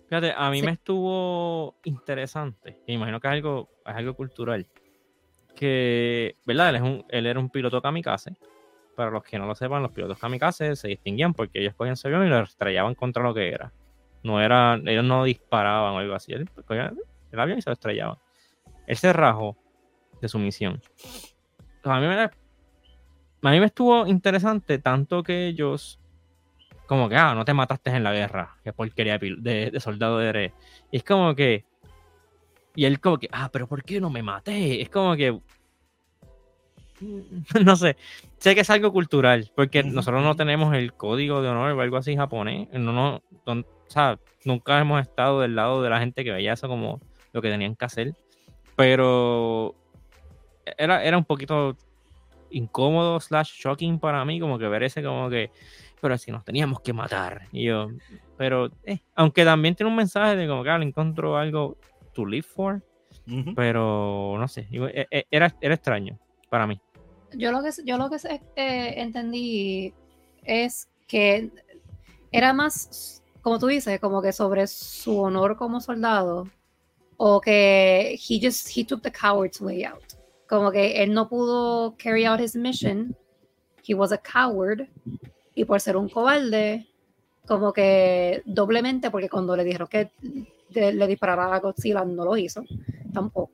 [0.09, 0.65] Fíjate, a mí Sí.
[0.65, 2.81] me estuvo interesante.
[2.85, 4.67] Y imagino que es algo, es algo cultural.
[5.55, 6.69] que, ¿verdad?
[6.69, 8.35] Él, es un, él era un piloto kamikaze.
[8.95, 12.07] Para los que no lo sepan, los pilotos kamikaze se distinguían porque ellos cogían su
[12.07, 13.71] avión y lo estrellaban contra lo que era.
[14.23, 16.33] No era, ellos no disparaban o algo así.
[16.33, 18.17] El avión y se lo estrellaban.
[18.87, 19.57] Él se rajó
[20.21, 20.81] de su misión.
[21.83, 22.29] A mí me, a
[23.51, 25.99] mí me estuvo interesante tanto que ellos
[26.85, 30.51] como que, ah, no te mataste en la guerra, qué porquería de, de soldado eres.
[30.91, 31.63] Y es como que,
[32.75, 34.81] y él como que, ah, pero ¿por qué no me maté?
[34.81, 35.39] Es como que,
[37.63, 37.95] no sé,
[38.37, 41.97] sé que es algo cultural, porque nosotros no tenemos el código de honor o algo
[41.97, 46.31] así japonés, no, no, o sea, nunca hemos estado del lado de la gente que
[46.31, 47.01] veía eso como
[47.33, 48.15] lo que tenían que hacer,
[48.77, 49.75] pero
[50.77, 51.75] era, era un poquito
[52.51, 55.51] incómodo slash shocking para mí, como que ver ese como que
[55.99, 57.47] pero si nos teníamos que matar.
[57.51, 57.89] Y yo,
[58.37, 61.77] pero, eh, aunque también tiene un mensaje de como que ah, encontró algo
[62.13, 62.81] to live for,
[63.57, 66.17] pero no sé, e, e, era, era extraño
[66.49, 66.79] para mí.
[67.33, 68.15] Yo lo que, yo lo que
[68.55, 69.93] eh, entendí
[70.43, 71.51] es que
[72.31, 76.47] era más, como tú dices, como que sobre su honor como soldado,
[77.17, 80.03] o que he just, he took the coward's way out.
[80.47, 83.15] Como que él no pudo carry out his mission,
[83.87, 84.87] he was a coward,
[85.55, 86.87] y por ser un cobarde,
[87.47, 90.11] como que doblemente, porque cuando le dijeron que
[90.69, 92.63] le disparara a Godzilla no lo hizo,
[93.13, 93.51] tampoco.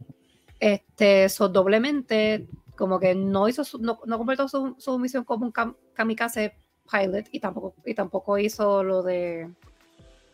[0.60, 5.54] Este, eso doblemente, como que no hizo no, no completó su, su, misión como un
[5.93, 6.56] kamikaze
[6.91, 9.50] pilot y tampoco, y tampoco hizo lo de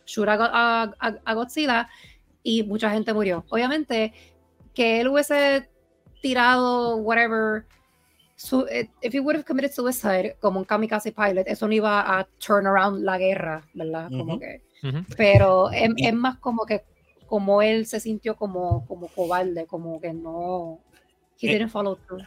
[0.06, 0.92] shoot a,
[1.24, 1.88] a, Godzilla
[2.42, 3.44] y mucha gente murió.
[3.48, 4.12] Obviamente,
[4.74, 5.68] que él hubiese
[6.20, 7.66] tirado whatever
[8.36, 12.00] su, eh, if he would have committed suicide como un kamikaze pilot, eso no iba
[12.00, 14.08] a turn around la guerra, ¿verdad?
[14.10, 14.62] Como que,
[15.16, 16.82] Pero es, es, más como que
[17.26, 20.80] como él se sintió como, como cobarde, como que no.
[21.40, 22.22] He eh, didn't follow through.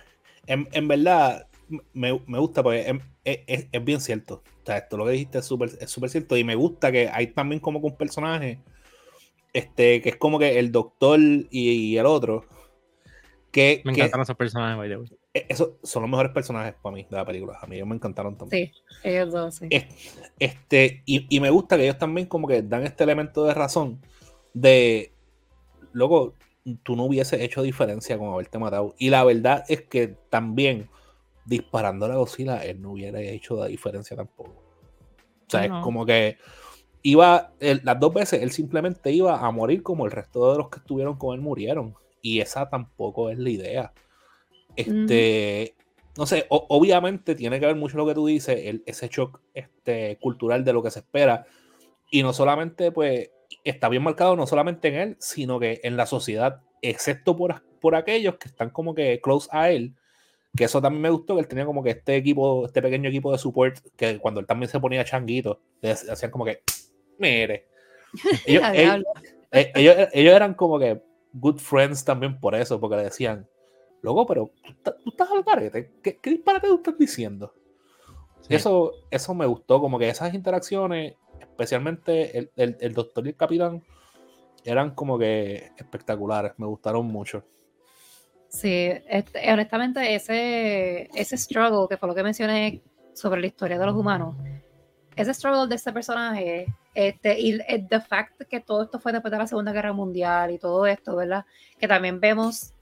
[0.48, 1.48] En, en verdad,
[1.94, 4.44] me, me, gusta porque es, es, es, bien cierto.
[4.68, 6.36] O sea, esto lo que dijiste es súper es super cierto.
[6.36, 8.60] Y me gusta que hay también como que un personaje
[9.54, 12.44] este, que es como que el doctor y, y el otro.
[13.50, 15.08] Que, me encantan esos personajes, by the way.
[15.34, 17.58] E, esos son los mejores personajes para mí de la película.
[17.62, 18.74] A mí ellos me encantaron también.
[18.74, 19.70] Sí, ellos dos, sí.
[20.38, 24.02] Este, y, y, me gusta que ellos también como que dan este elemento de razón
[24.54, 25.14] de,
[25.94, 26.34] luego,
[26.84, 28.96] tú no hubieses hecho diferencia con haberte matado.
[28.98, 30.90] Y la verdad es que también
[31.48, 34.52] disparando a la Godzilla, él no hubiera hecho la diferencia tampoco.
[34.52, 36.38] O sea, es como que
[37.02, 40.80] iba, las dos veces, él simplemente iba a morir como el resto de los que
[40.80, 41.96] estuvieron con él murieron.
[42.22, 43.94] Y esa tampoco es la idea.
[44.76, 45.76] Este,
[46.18, 50.18] no sé, obviamente tiene que ver mucho lo que tú dices, el, ese shock este,
[50.20, 51.46] cultural de lo que se espera.
[52.12, 53.32] Y no solamente, pues,
[53.64, 57.96] está bien marcado no solamente en él, sino que en la sociedad, excepto por, por
[57.96, 59.96] aquellos que están como que close a él,
[60.58, 63.32] que eso también me gustó, que él tenía como que este equipo, este pequeño equipo
[63.32, 66.62] de support, que cuando él también se ponía changuito, le hacían como que,
[67.18, 67.68] mire.
[68.46, 68.64] Ellos,
[69.52, 71.02] eh, ellos, ellos, eran como que
[71.34, 73.48] good friends también por eso, porque le decían,
[74.02, 74.52] Luego, pero
[74.84, 75.92] tú, estás al garete.
[76.02, 77.54] ¿Qué, qué disparate tú estás diciendo?
[78.50, 83.36] Eso, eso me gustó, como que esas interacciones, especialmente el, el, el, doctor y el
[83.36, 83.84] capitán,
[84.64, 87.44] eran como que espectaculares, me gustaron mucho.
[88.50, 92.82] Sí, este, honestamente ese, ese struggle, que fue lo que mencioné
[93.14, 94.36] sobre la historia de los humanos,
[95.16, 99.32] ese struggle de este personaje, este, y el the fact que todo esto fue después
[99.32, 101.46] de la Segunda Guerra Mundial y todo esto, ¿verdad?
[101.78, 102.74] Que también vemos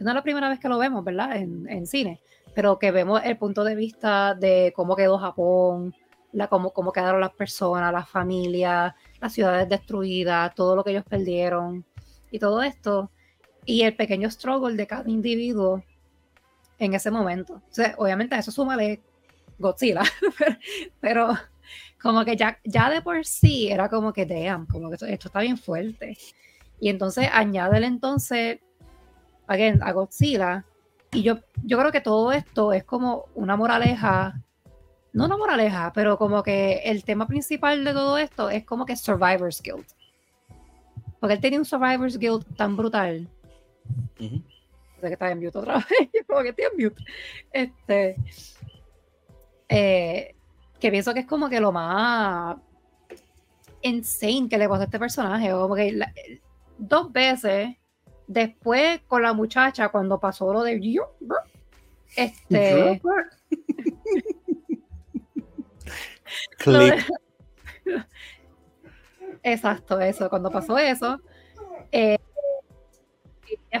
[0.00, 1.36] no es la primera vez que lo vemos, ¿verdad?
[1.36, 2.20] En, en cine,
[2.54, 5.94] pero que vemos el punto de vista de cómo quedó Japón,
[6.32, 11.04] la, cómo, cómo quedaron las personas, las familias, las ciudades destruidas, todo lo que ellos
[11.08, 11.84] perdieron
[12.30, 13.10] y todo esto.
[13.66, 15.82] Y el pequeño struggle de cada individuo
[16.78, 17.54] en ese momento.
[17.54, 19.00] O sea, obviamente a eso súmale
[19.58, 20.02] Godzilla,
[21.00, 21.34] pero
[22.02, 25.28] como que ya, ya de por sí era como que, damn, como que esto, esto
[25.28, 26.18] está bien fuerte.
[26.80, 28.58] Y entonces añádele entonces
[29.46, 30.64] again, a Godzilla.
[31.12, 34.40] Y yo, yo creo que todo esto es como una moraleja,
[35.12, 38.96] no una moraleja, pero como que el tema principal de todo esto es como que
[38.96, 39.86] Survivor's Guild.
[41.20, 43.28] Porque él tenía un Survivor's Guild tan brutal.
[44.16, 46.26] Que está en mute otra vez.
[46.26, 47.04] como que estoy en mute.
[47.52, 48.16] Este.
[49.68, 50.34] Eh,
[50.80, 52.56] que pienso que es como que lo más
[53.82, 55.50] insane que le pasó a este personaje.
[55.50, 55.98] Como que
[56.78, 57.76] dos veces
[58.26, 60.80] Después con la muchacha, cuando pasó lo de
[62.16, 63.02] este
[69.42, 71.20] Exacto, eso, cuando pasó eso,
[71.92, 72.16] eh,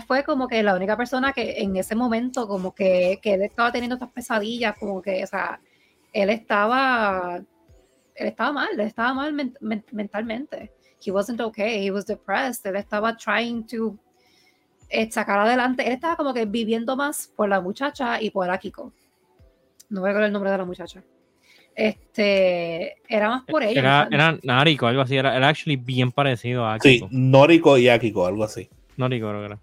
[0.06, 3.70] fue como que la única persona que en ese momento, como que, que él estaba
[3.72, 5.60] teniendo estas pesadillas, como que, o sea,
[6.12, 7.40] él estaba,
[8.14, 10.72] él estaba mal, él estaba mal men- men- mentalmente.
[11.04, 13.96] He wasn't okay, he was depressed, él estaba trying to
[14.88, 18.92] eh, sacar adelante, él estaba como que viviendo más por la muchacha y por Akiko.
[19.90, 21.02] No voy a recordar el nombre de la muchacha.
[21.76, 23.80] Este, era más por ella.
[23.80, 25.16] Era, o sea, era Nariko, algo así.
[25.16, 27.08] Era, era actually bien parecido a Sí, Akiko.
[27.10, 28.68] Noriko y Akiko, algo así.
[28.96, 29.58] Noriko, creo que era.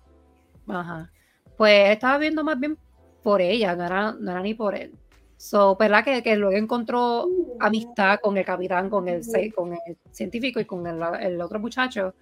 [0.72, 1.12] Ajá.
[1.58, 2.78] Pues estaba viendo más bien
[3.24, 4.94] por ella, no era, no era ni por él.
[5.38, 6.04] So, ¿verdad?
[6.04, 7.28] Que, que luego encontró
[7.60, 9.22] amistad con el capitán, con el,
[9.56, 12.14] con el científico y con el, el otro muchacho,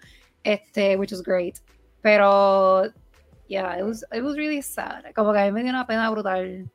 [0.44, 1.58] este, which was great.
[2.02, 2.84] Pero,
[3.48, 5.04] yeah, it was, it was really sad.
[5.14, 6.70] Como que a mí me dio una pena brutal.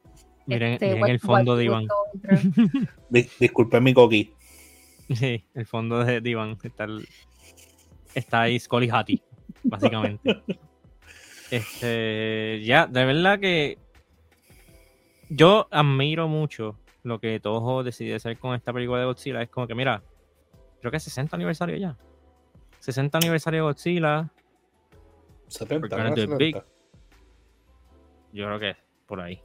[0.47, 1.87] Miren, este, miren what- el fondo de Iván.
[3.11, 4.35] Dis- disculpen mi coqui.
[5.15, 6.59] Sí, el fondo de, de Iván.
[6.63, 7.09] Está, el-
[8.15, 9.23] está ahí Scully Hattie,
[9.65, 10.43] básicamente.
[11.57, 13.79] este, ya, de verdad que
[15.29, 19.43] yo admiro mucho lo que Toho decidió hacer con esta película de Godzilla.
[19.43, 20.03] Es como que, mira,
[20.81, 21.97] creo que es 60 aniversario ya.
[22.81, 24.31] 60 aniversario de Godzilla.
[25.49, 25.97] 70, We're ¿no?
[25.97, 26.37] gonna do it 70.
[26.39, 26.57] big.
[28.33, 28.77] Yo creo que es
[29.07, 29.41] por ahí.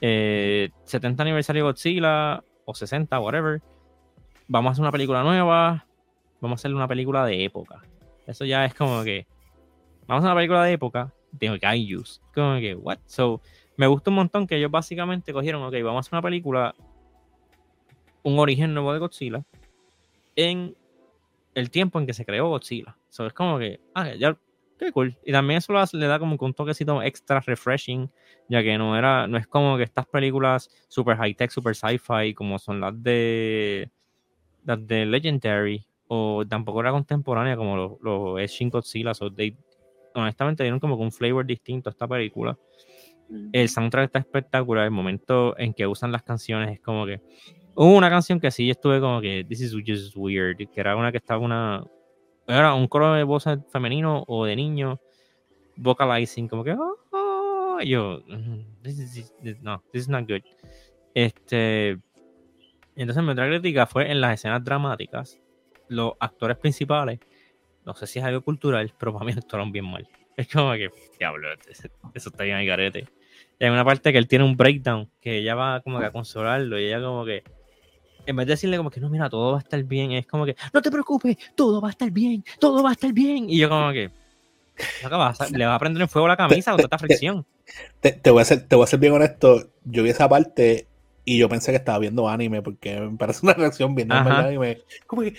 [0.00, 3.62] Eh, 70 aniversario de Godzilla o 60, whatever.
[4.48, 5.86] Vamos a hacer una película nueva.
[6.40, 7.82] Vamos a hacer una película de época.
[8.26, 9.26] Eso ya es como que.
[10.06, 12.20] Vamos a hacer una película de época de Kaijus.
[12.34, 12.98] Como que, what?
[13.06, 13.40] So,
[13.76, 16.74] me gusta un montón que ellos básicamente cogieron, ok, vamos a hacer una película.
[18.22, 19.44] Un origen nuevo de Godzilla.
[20.34, 20.76] En
[21.54, 22.96] el tiempo en que se creó Godzilla.
[23.08, 24.36] So, es como que, ah, ya,
[24.78, 25.16] qué cool.
[25.24, 28.10] Y también eso le da como un toquecito extra refreshing,
[28.48, 32.34] ya que no era, no es como que estas películas super high tech, super sci-fi,
[32.34, 33.90] como son las de
[34.64, 39.14] las de Legendary, o tampoco era contemporánea como lo, lo es Shin Godzilla.
[39.14, 39.56] So they-
[40.20, 42.58] honestamente dieron como que un flavor distinto a esta película.
[43.52, 44.84] El soundtrack está espectacular.
[44.84, 47.20] El momento en que usan las canciones es como que.
[47.74, 49.44] Hubo una canción que sí estuve como que.
[49.48, 50.56] This is just weird.
[50.56, 51.82] Que era una que estaba una.
[52.46, 55.00] Era un coro de voces femenino o de niño.
[55.76, 56.72] Vocalizing, como que.
[56.72, 58.20] "Oh, oh", yo.
[58.28, 60.42] "Mm, This is, this- no, this is not good.
[61.14, 61.98] Este.
[62.94, 65.38] Entonces mi otra crítica fue en las escenas dramáticas.
[65.88, 67.18] Los actores principales.
[67.86, 70.06] No sé si es algo cultural, pero para mí actuaron bien mal.
[70.36, 71.48] Es como que, diablo,
[72.14, 73.06] eso está bien al garete.
[73.58, 76.12] Y hay una parte que él tiene un breakdown, que ella va como que a
[76.12, 77.42] consolarlo, y ella como que,
[78.26, 80.44] en vez de decirle como que, no, mira, todo va a estar bien, es como
[80.44, 83.48] que, no te preocupes, todo va a estar bien, todo va a estar bien.
[83.48, 84.10] Y yo como que,
[85.02, 87.46] "Loca, vas a- le va a prender en fuego la camisa con tanta fricción.
[88.00, 89.70] Te, te voy a ser, te voy a ser bien honesto.
[89.84, 90.86] Yo vi esa parte
[91.24, 94.48] y yo pensé que estaba viendo anime porque me parece una reacción bien normal de
[94.48, 94.78] anime.
[95.06, 95.34] Como que.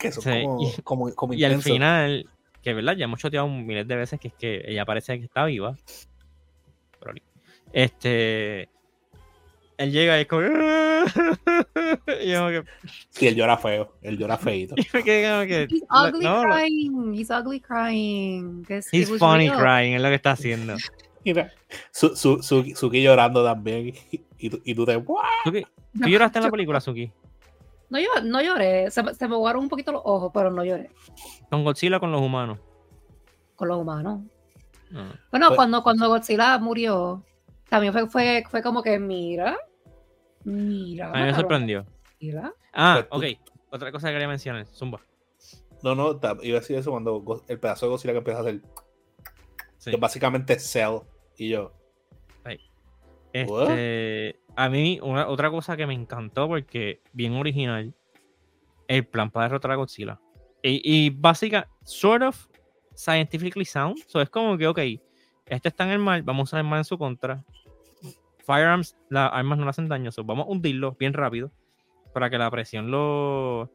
[0.00, 2.26] Que eso Sí, es como, y- como, como Y al final,
[2.62, 5.44] que verdad, ya hemos choteado miles de veces que es que ella parece que está
[5.44, 5.76] viva.
[6.98, 7.14] Pero,
[7.72, 8.68] este.
[9.76, 10.42] Él llega y es como.
[12.22, 12.64] y como que.
[13.10, 13.94] Sí, él llora feo.
[14.02, 14.74] Él llora feito.
[15.04, 15.68] que.
[15.70, 17.14] He's ugly no, crying.
[17.14, 18.66] He's ugly crying.
[18.90, 19.58] He's funny real.
[19.60, 20.76] crying, es lo que está haciendo.
[21.24, 21.52] Mira,
[21.90, 23.94] su, su, su, Suki llorando también.
[24.10, 24.98] Y, y tú, y tú te.
[24.98, 27.12] ¿Tú lloraste en la película, Suki?
[27.90, 28.90] No, yo, no lloré.
[28.90, 30.90] Se, me- se me jugaron un poquito los ojos, pero no lloré.
[31.50, 32.58] Con Godzilla o con los humanos.
[33.56, 34.20] Con los humanos.
[34.90, 35.04] No.
[35.30, 37.24] Bueno, Pues- cuando, cuando Godzilla murió,
[37.68, 39.56] también fue, fue, fue como que, mira,
[40.44, 41.10] mira.
[41.10, 41.84] A mí me sorprendió.
[42.20, 42.54] Mira.
[42.72, 43.20] Ah, ok.
[43.20, 43.36] Pues
[43.70, 44.66] Otra cosa que quería mencionar.
[44.66, 45.00] Zumba.
[45.82, 46.10] No, no,
[46.42, 48.60] iba a decir eso cuando el pedazo de Godzilla que empieza a hacer.
[49.78, 49.90] Sí.
[49.92, 50.98] Que básicamente es Cell.
[51.36, 51.72] Y yo.
[53.32, 57.94] Este, a mí, otra cosa que me encantó porque bien original,
[58.88, 60.20] el plan para derrotar a Godzilla.
[60.62, 61.20] Y, y
[61.84, 62.46] sort of
[62.94, 63.98] scientifically sound.
[64.06, 64.78] So es como que, ok,
[65.46, 67.44] este está en el mar, vamos a usar el mar en su contra.
[68.44, 71.50] Firearms, las armas no hacen daño, so vamos a hundirlo bien rápido
[72.12, 73.70] para que la presión lo,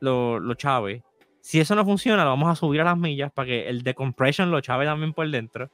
[0.00, 1.02] lo, lo chave.
[1.40, 4.60] Si eso no funciona, vamos a subir a las millas para que el decompression lo
[4.60, 5.70] chave también por dentro.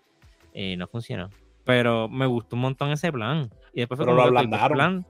[0.53, 1.29] Eh, no funciona.
[1.66, 3.50] Pero me gustó un montón ese plan.
[3.74, 4.74] Y después fue Pero como lo pues, ablandaron.
[4.76, 5.06] plan.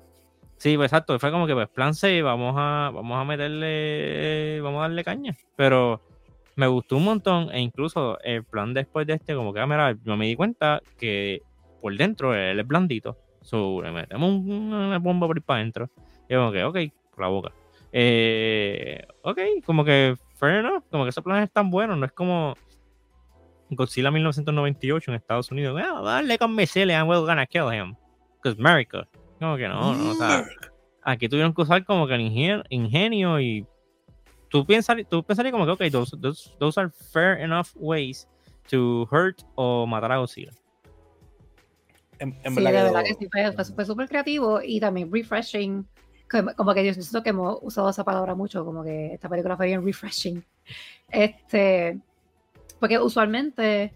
[0.57, 1.17] Sí, pues, exacto.
[1.21, 5.37] Fue como que pues plan C, vamos a, vamos a meterle, vamos a darle caña.
[5.55, 6.01] Pero
[6.57, 7.51] me gustó un montón.
[7.53, 10.81] E incluso el plan después de este, como que, ah, mira, yo me di cuenta
[10.99, 11.43] que
[11.81, 13.17] por dentro él es blandito.
[13.43, 15.91] So, le metemos un- una bomba por ahí para adentro.
[16.29, 16.79] Y como que, ok,
[17.11, 17.53] por la boca.
[17.93, 22.55] Eh, ok, como que fair enough, como que esos planes están buenos, no es como
[23.71, 25.81] Godzilla 1998 en Estados Unidos.
[25.85, 27.95] Ah, dale con missiles and we're gonna kill him.
[28.43, 29.07] Because America.
[29.41, 30.45] Como que no, no, o sea,
[31.03, 33.67] aquí tuvieron que usar como que el ingen- ingenio y
[34.49, 38.27] tú pensarías, tú pensarías como que, ok, those, those, those are fair enough ways
[38.71, 40.53] to hurt o matar a Godzilla.
[42.19, 44.81] En, en Sí, de verdad verdad quedó- que sí, fue, fue- fue súper creativo y
[44.81, 45.87] también refreshing.
[46.31, 49.57] Como, como que yo siento que hemos usado esa palabra mucho, como que esta película
[49.57, 50.43] fue bien refreshing.
[51.11, 51.99] Este,
[52.81, 53.93] porque usualmente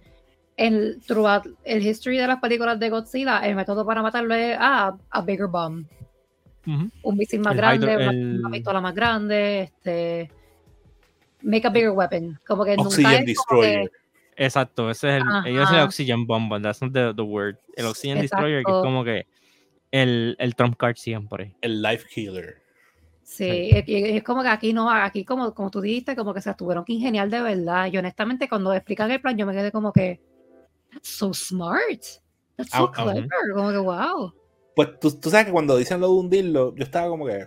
[0.57, 4.97] el, throughout el history de las películas de Godzilla, el método para matarlo es ah,
[5.11, 5.87] a bigger bomb.
[7.03, 10.31] Un misil más El grande, hydro- una, el- una pistola más grande, este,
[11.43, 12.39] make a bigger weapon.
[12.47, 13.91] Como que nunca Oxygen como que- Destroyer.
[14.37, 15.29] Exacto, ese es el.
[15.29, 15.49] Ajá.
[15.49, 17.57] Ellos dicen Oxygen Bomb, but that's not the, the word.
[17.77, 19.27] El Oxygen Destroyer, que es como que
[19.91, 21.55] el, el trump card siempre.
[21.61, 22.63] El Life Killer.
[23.31, 26.41] Sí, es, que- es como que aquí no, aquí como, como tú dijiste, como que
[26.41, 27.87] se tuvieron que ingeniar de verdad.
[27.93, 30.21] Y honestamente, cuando explican el plan, yo me quedé como que,
[30.93, 32.03] that's so smart.
[32.57, 33.13] That's so Ah, ah, ujú.
[33.13, 33.29] clever.
[33.55, 34.35] Como que, wow.
[34.75, 37.47] Pues tú, tú sabes que cuando dicen lo de hundirlo, yo estaba como que.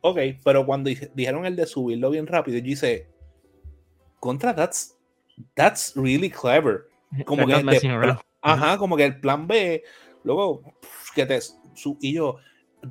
[0.00, 3.06] Ok, pero cuando dije- dijeron el de subirlo bien rápido, yo hice.
[4.20, 4.96] Contra, that's.
[5.54, 6.86] That's really clever.
[7.26, 7.54] Como que.
[8.40, 9.82] Ajá, como que el plan B,
[10.22, 11.40] luego pf, que te
[11.74, 12.36] su, y yo,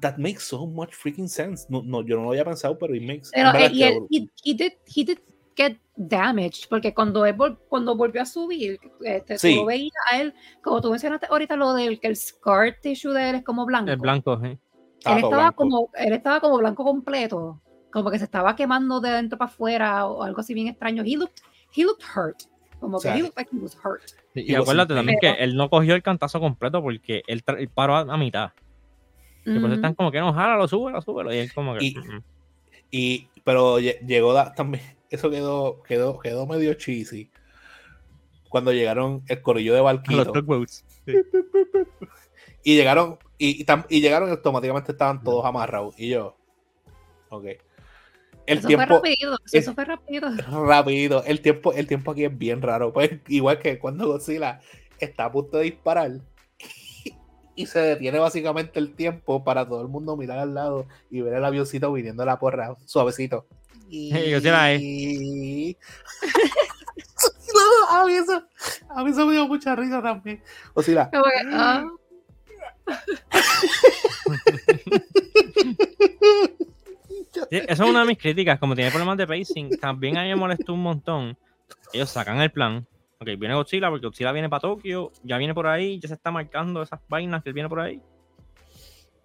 [0.02, 1.66] that makes so much freaking sense.
[1.70, 3.30] No, no, yo no lo había pensado, pero it makes.
[3.34, 5.20] Pero eh, y que- él, he, he did, he did
[5.56, 9.54] get damaged, porque cuando él vol- cuando volvió a subir, este, Sí.
[9.54, 10.34] tú lo veías a él,
[10.64, 13.92] como tú mencionaste ahorita, lo del que el scar tissue de él es como blanco.
[13.92, 14.58] El blanco, ¿eh?
[15.06, 15.56] él estaba blanco.
[15.56, 20.08] como él estaba como blanco completo como que se estaba quemando de dentro para afuera
[20.08, 21.42] o algo así bien extraño he looked
[21.76, 22.44] he looked hurt
[22.80, 24.02] como que sea, he looked like he was hurt
[24.34, 27.44] Y Digo, acuérdate sí, también pero- que él no cogió el cantazo completo porque él,
[27.60, 28.52] él paró a, a mitad.
[29.46, 29.74] Y pues Ujú.
[29.74, 31.34] están como que no, jálalo, súbelo, súbelo.
[31.34, 31.86] Y él como que.
[31.86, 32.24] Y- "Mm, mm".
[32.92, 37.30] Y, pero lle- llegó da- también, eso quedó, quedó, quedó medio cheesy.
[38.50, 40.32] Cuando llegaron el corillo de A los Barquito.
[40.32, 40.86] tugboats.
[41.06, 41.14] Sí.
[42.64, 46.00] Y llegaron, y, y tam- y llegaron y automáticamente estaban todos amarrados.
[46.00, 46.38] Y yo,
[47.30, 47.46] ok.
[48.46, 50.30] El eso fue rápido eso, es- eso fue rápido
[50.66, 51.24] rápido.
[51.26, 52.94] El tiempo, el tiempo aquí es bien raro.
[52.94, 54.62] Pues igual que cuando Godzilla
[55.00, 56.12] está a punto de disparar
[57.56, 61.34] y se detiene básicamente el tiempo para todo el mundo mirar al lado y ver
[61.34, 63.46] el avioncito viniendo a la porra suavecito.
[63.90, 65.78] Hey, Godzilla, Y...
[67.90, 68.44] a, mí eso,
[68.90, 70.42] a mí eso me dio mucha risa también.
[70.76, 71.10] Que,
[71.52, 71.86] ah,
[77.50, 78.60] Sí, Eso es una de mis críticas.
[78.60, 81.38] Como tiene problemas de pacing, también a mí me molestó un montón.
[81.92, 82.86] Ellos sacan el plan.
[83.24, 86.30] Ok, viene Godzilla porque Godzilla viene para Tokio, ya viene por ahí, ya se está
[86.30, 88.02] marcando esas vainas que él viene por ahí.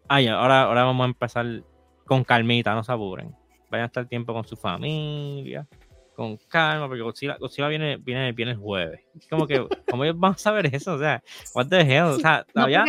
[0.06, 1.64] Ah, ya, ahora, ahora vamos a empezar
[2.06, 3.34] con calmita, no se apuren.
[3.68, 5.66] Vayan a estar tiempo con su familia,
[6.14, 9.00] con calma, porque Godzilla, Godzilla viene, viene, viene el jueves.
[9.18, 10.94] Es Como que, ¿cómo ellos van a saber eso?
[10.94, 11.20] O sea,
[11.56, 12.04] what the hell?
[12.04, 12.84] O sea, no, ellos,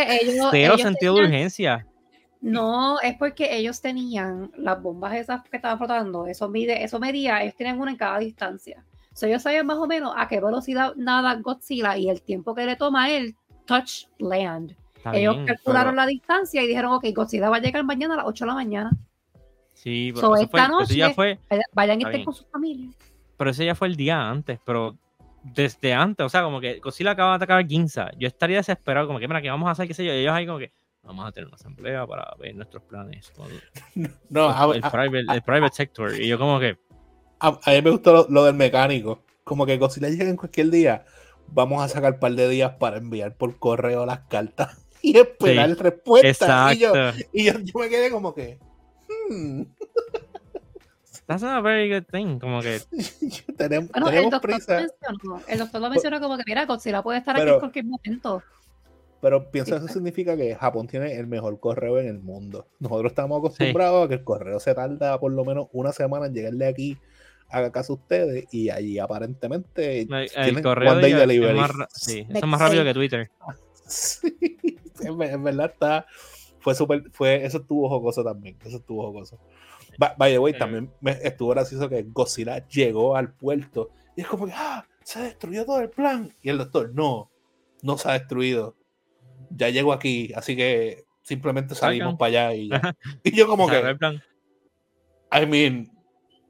[0.51, 1.87] cero ellos sentido de urgencia.
[2.39, 7.41] no es porque ellos tenían las bombas esas que estaban flotando eso mide eso medía
[7.41, 8.85] ellos tenían una en cada distancia
[9.19, 12.65] so, ellos sabían más o menos a qué velocidad nada Godzilla y el tiempo que
[12.65, 16.93] le toma a él touch land Está ellos bien, calcularon pero- la distancia y dijeron
[16.93, 18.91] ok Godzilla va a llegar mañana a las 8 de la mañana
[19.73, 21.39] Sí, pero So, eso, fue, esta eso ya noche- fue,
[21.73, 22.89] Vayan- y estén con su familia
[23.37, 24.97] pero ese ya fue el día antes, pero
[25.41, 29.07] desde antes, o sea, como que Godzilla acaba de atacar a Ginza, yo estaría desesperado,
[29.07, 29.87] como que, mira, ¿qué vamos a hacer?
[29.87, 30.11] ¿Qué sé yo?
[30.13, 33.47] Y ellos ahí como que, vamos a tener una asamblea para ver nuestros planes con
[34.29, 36.13] no, el, a- private, el private sector.
[36.19, 36.77] Y yo como que,
[37.39, 39.19] a- a mí me gustó lo, lo del mecánico.
[39.43, 41.05] Como que Godzilla llega en cualquier día,
[41.47, 45.69] vamos a sacar un par de días para enviar por correo las cartas y esperar
[45.69, 46.73] Sí, respuesta.
[46.73, 47.27] Y, yo, exacto.
[47.33, 48.59] y yo, yo me quedé como que.
[49.29, 49.63] hmm,
[51.25, 52.81] That's not a very good thing, como que,
[53.57, 54.77] tenemos, bueno el doctor, lo prisa.
[54.79, 58.41] mencionó, el doctor lo mencionó como que mira Godzilla puede estar aquí en cualquier momento
[59.21, 62.65] Pero pienso Sí, eso significa que Japón tiene el mejor correo en el mundo.
[62.79, 66.33] Nosotros estamos acostumbrados a que el correo se tarda por lo menos una semana en
[66.33, 66.97] llegarle aquí
[67.49, 72.45] a casa a ustedes y allí aparentemente el, el correo es más, sí, eso es
[72.47, 73.31] más rápido que Twitter.
[73.91, 74.27] Sí,
[75.01, 76.05] en, ver- en verdad está.
[76.59, 77.09] Fue súper.
[77.11, 78.55] Fue, eso estuvo jocoso también.
[78.63, 79.39] Eso estuvo jocoso.
[79.97, 80.57] Ba- By the way, Eh.
[80.59, 84.85] también me estuvo gracioso que Godzilla llegó al puerto y es como que, ¡ah!
[85.03, 86.31] Se destruyó todo el plan.
[86.43, 87.31] Y el doctor, no,
[87.81, 88.75] no se ha destruido.
[89.49, 92.95] Ya llegó aquí, así que simplemente salimos para allá y ya.
[93.23, 93.97] Y yo, como que.
[95.31, 95.89] I mean,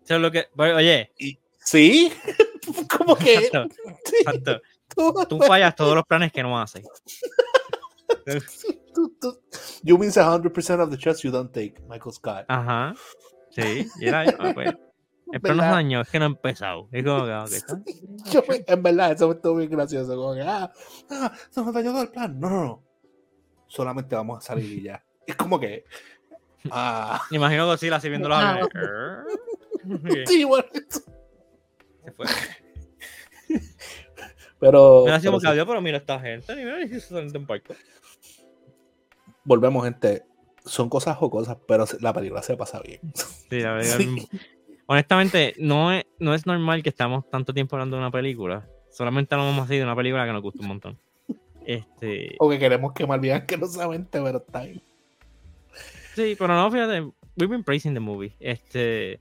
[0.09, 1.11] Eso es lo que, oye,
[1.59, 2.11] sí,
[2.97, 3.35] como que.
[3.35, 3.67] exacto,
[4.05, 4.59] sí, exacto.
[4.95, 6.83] tú- tú fallas todos los planes que no haces.
[8.95, 9.39] tú- tú-
[9.83, 12.45] you means 100% of the trust you don't take, Michael Scott.
[12.47, 12.95] Ajá.
[13.51, 14.73] Sí, y era yo, ah, pues.
[15.31, 16.89] El plan dañó, es que no ha empezado.
[16.91, 17.79] Es como que, ok, está.
[18.31, 20.15] Yo me- en verdad, eso me estuvo bien gracioso.
[20.15, 20.71] Como que, ah,
[21.11, 22.39] ah, se nos dañó todo el plan.
[22.39, 22.83] No, no, no.
[23.67, 25.03] Solamente vamos a salir y ya.
[25.27, 25.85] Es como que.
[26.71, 28.27] Ah, Me imagino Godzilla así viendo
[30.25, 30.65] sí, bueno.
[32.03, 32.25] Se fue.
[34.59, 37.75] Pero, Me pero "Dios, pero mira esta gente, ni mira, se un parque.
[39.43, 40.23] volvemos, gente.
[40.65, 42.99] Son cosas jocosas, pero la película se pasa bien.
[43.49, 44.27] Sí, la verdad, Sí.
[44.85, 48.67] Honestamente, no es, no es normal que estamos tanto tiempo hablando de una película.
[48.91, 50.99] Solamente hablamos así de una película que nos gusta un montón.
[51.65, 54.81] Este, O que queremos quemar bien asquerosamente, pero está bien.
[56.15, 57.01] sí, pero no, fíjate,
[57.37, 58.33] we've been praising the movie.
[58.39, 59.19] Este,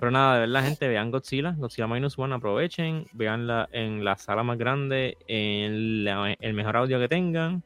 [0.00, 4.42] pero nada, de verdad, gente, vean Godzilla, Godzilla Minus One, aprovechen, veanla en la sala
[4.42, 6.08] más grande, en
[6.40, 7.62] el mejor audio que tengan.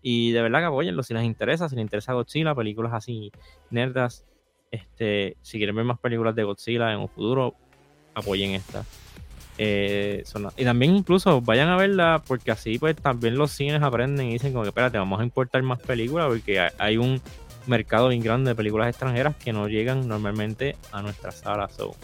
[0.00, 3.32] Y de verdad que apoyenlo si les interesa, si les interesa Godzilla, películas así
[3.70, 4.24] nerdas.
[4.70, 7.56] Este, si quieren ver más películas de Godzilla en un futuro,
[8.14, 8.84] apoyen esta.
[9.58, 10.22] Eh,
[10.56, 14.52] y también incluso vayan a verla porque así pues también los cines aprenden y dicen
[14.52, 17.20] como que espérate, vamos a importar más películas porque hay un
[17.66, 21.68] mercado bien grande de películas extranjeras que no llegan normalmente a nuestra sala.
[21.68, 21.94] So,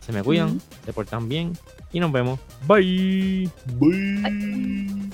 [0.00, 1.52] se me cuidan, se portan bien
[1.92, 2.40] y nos vemos.
[2.66, 3.48] Bye.
[3.78, 5.10] Bye.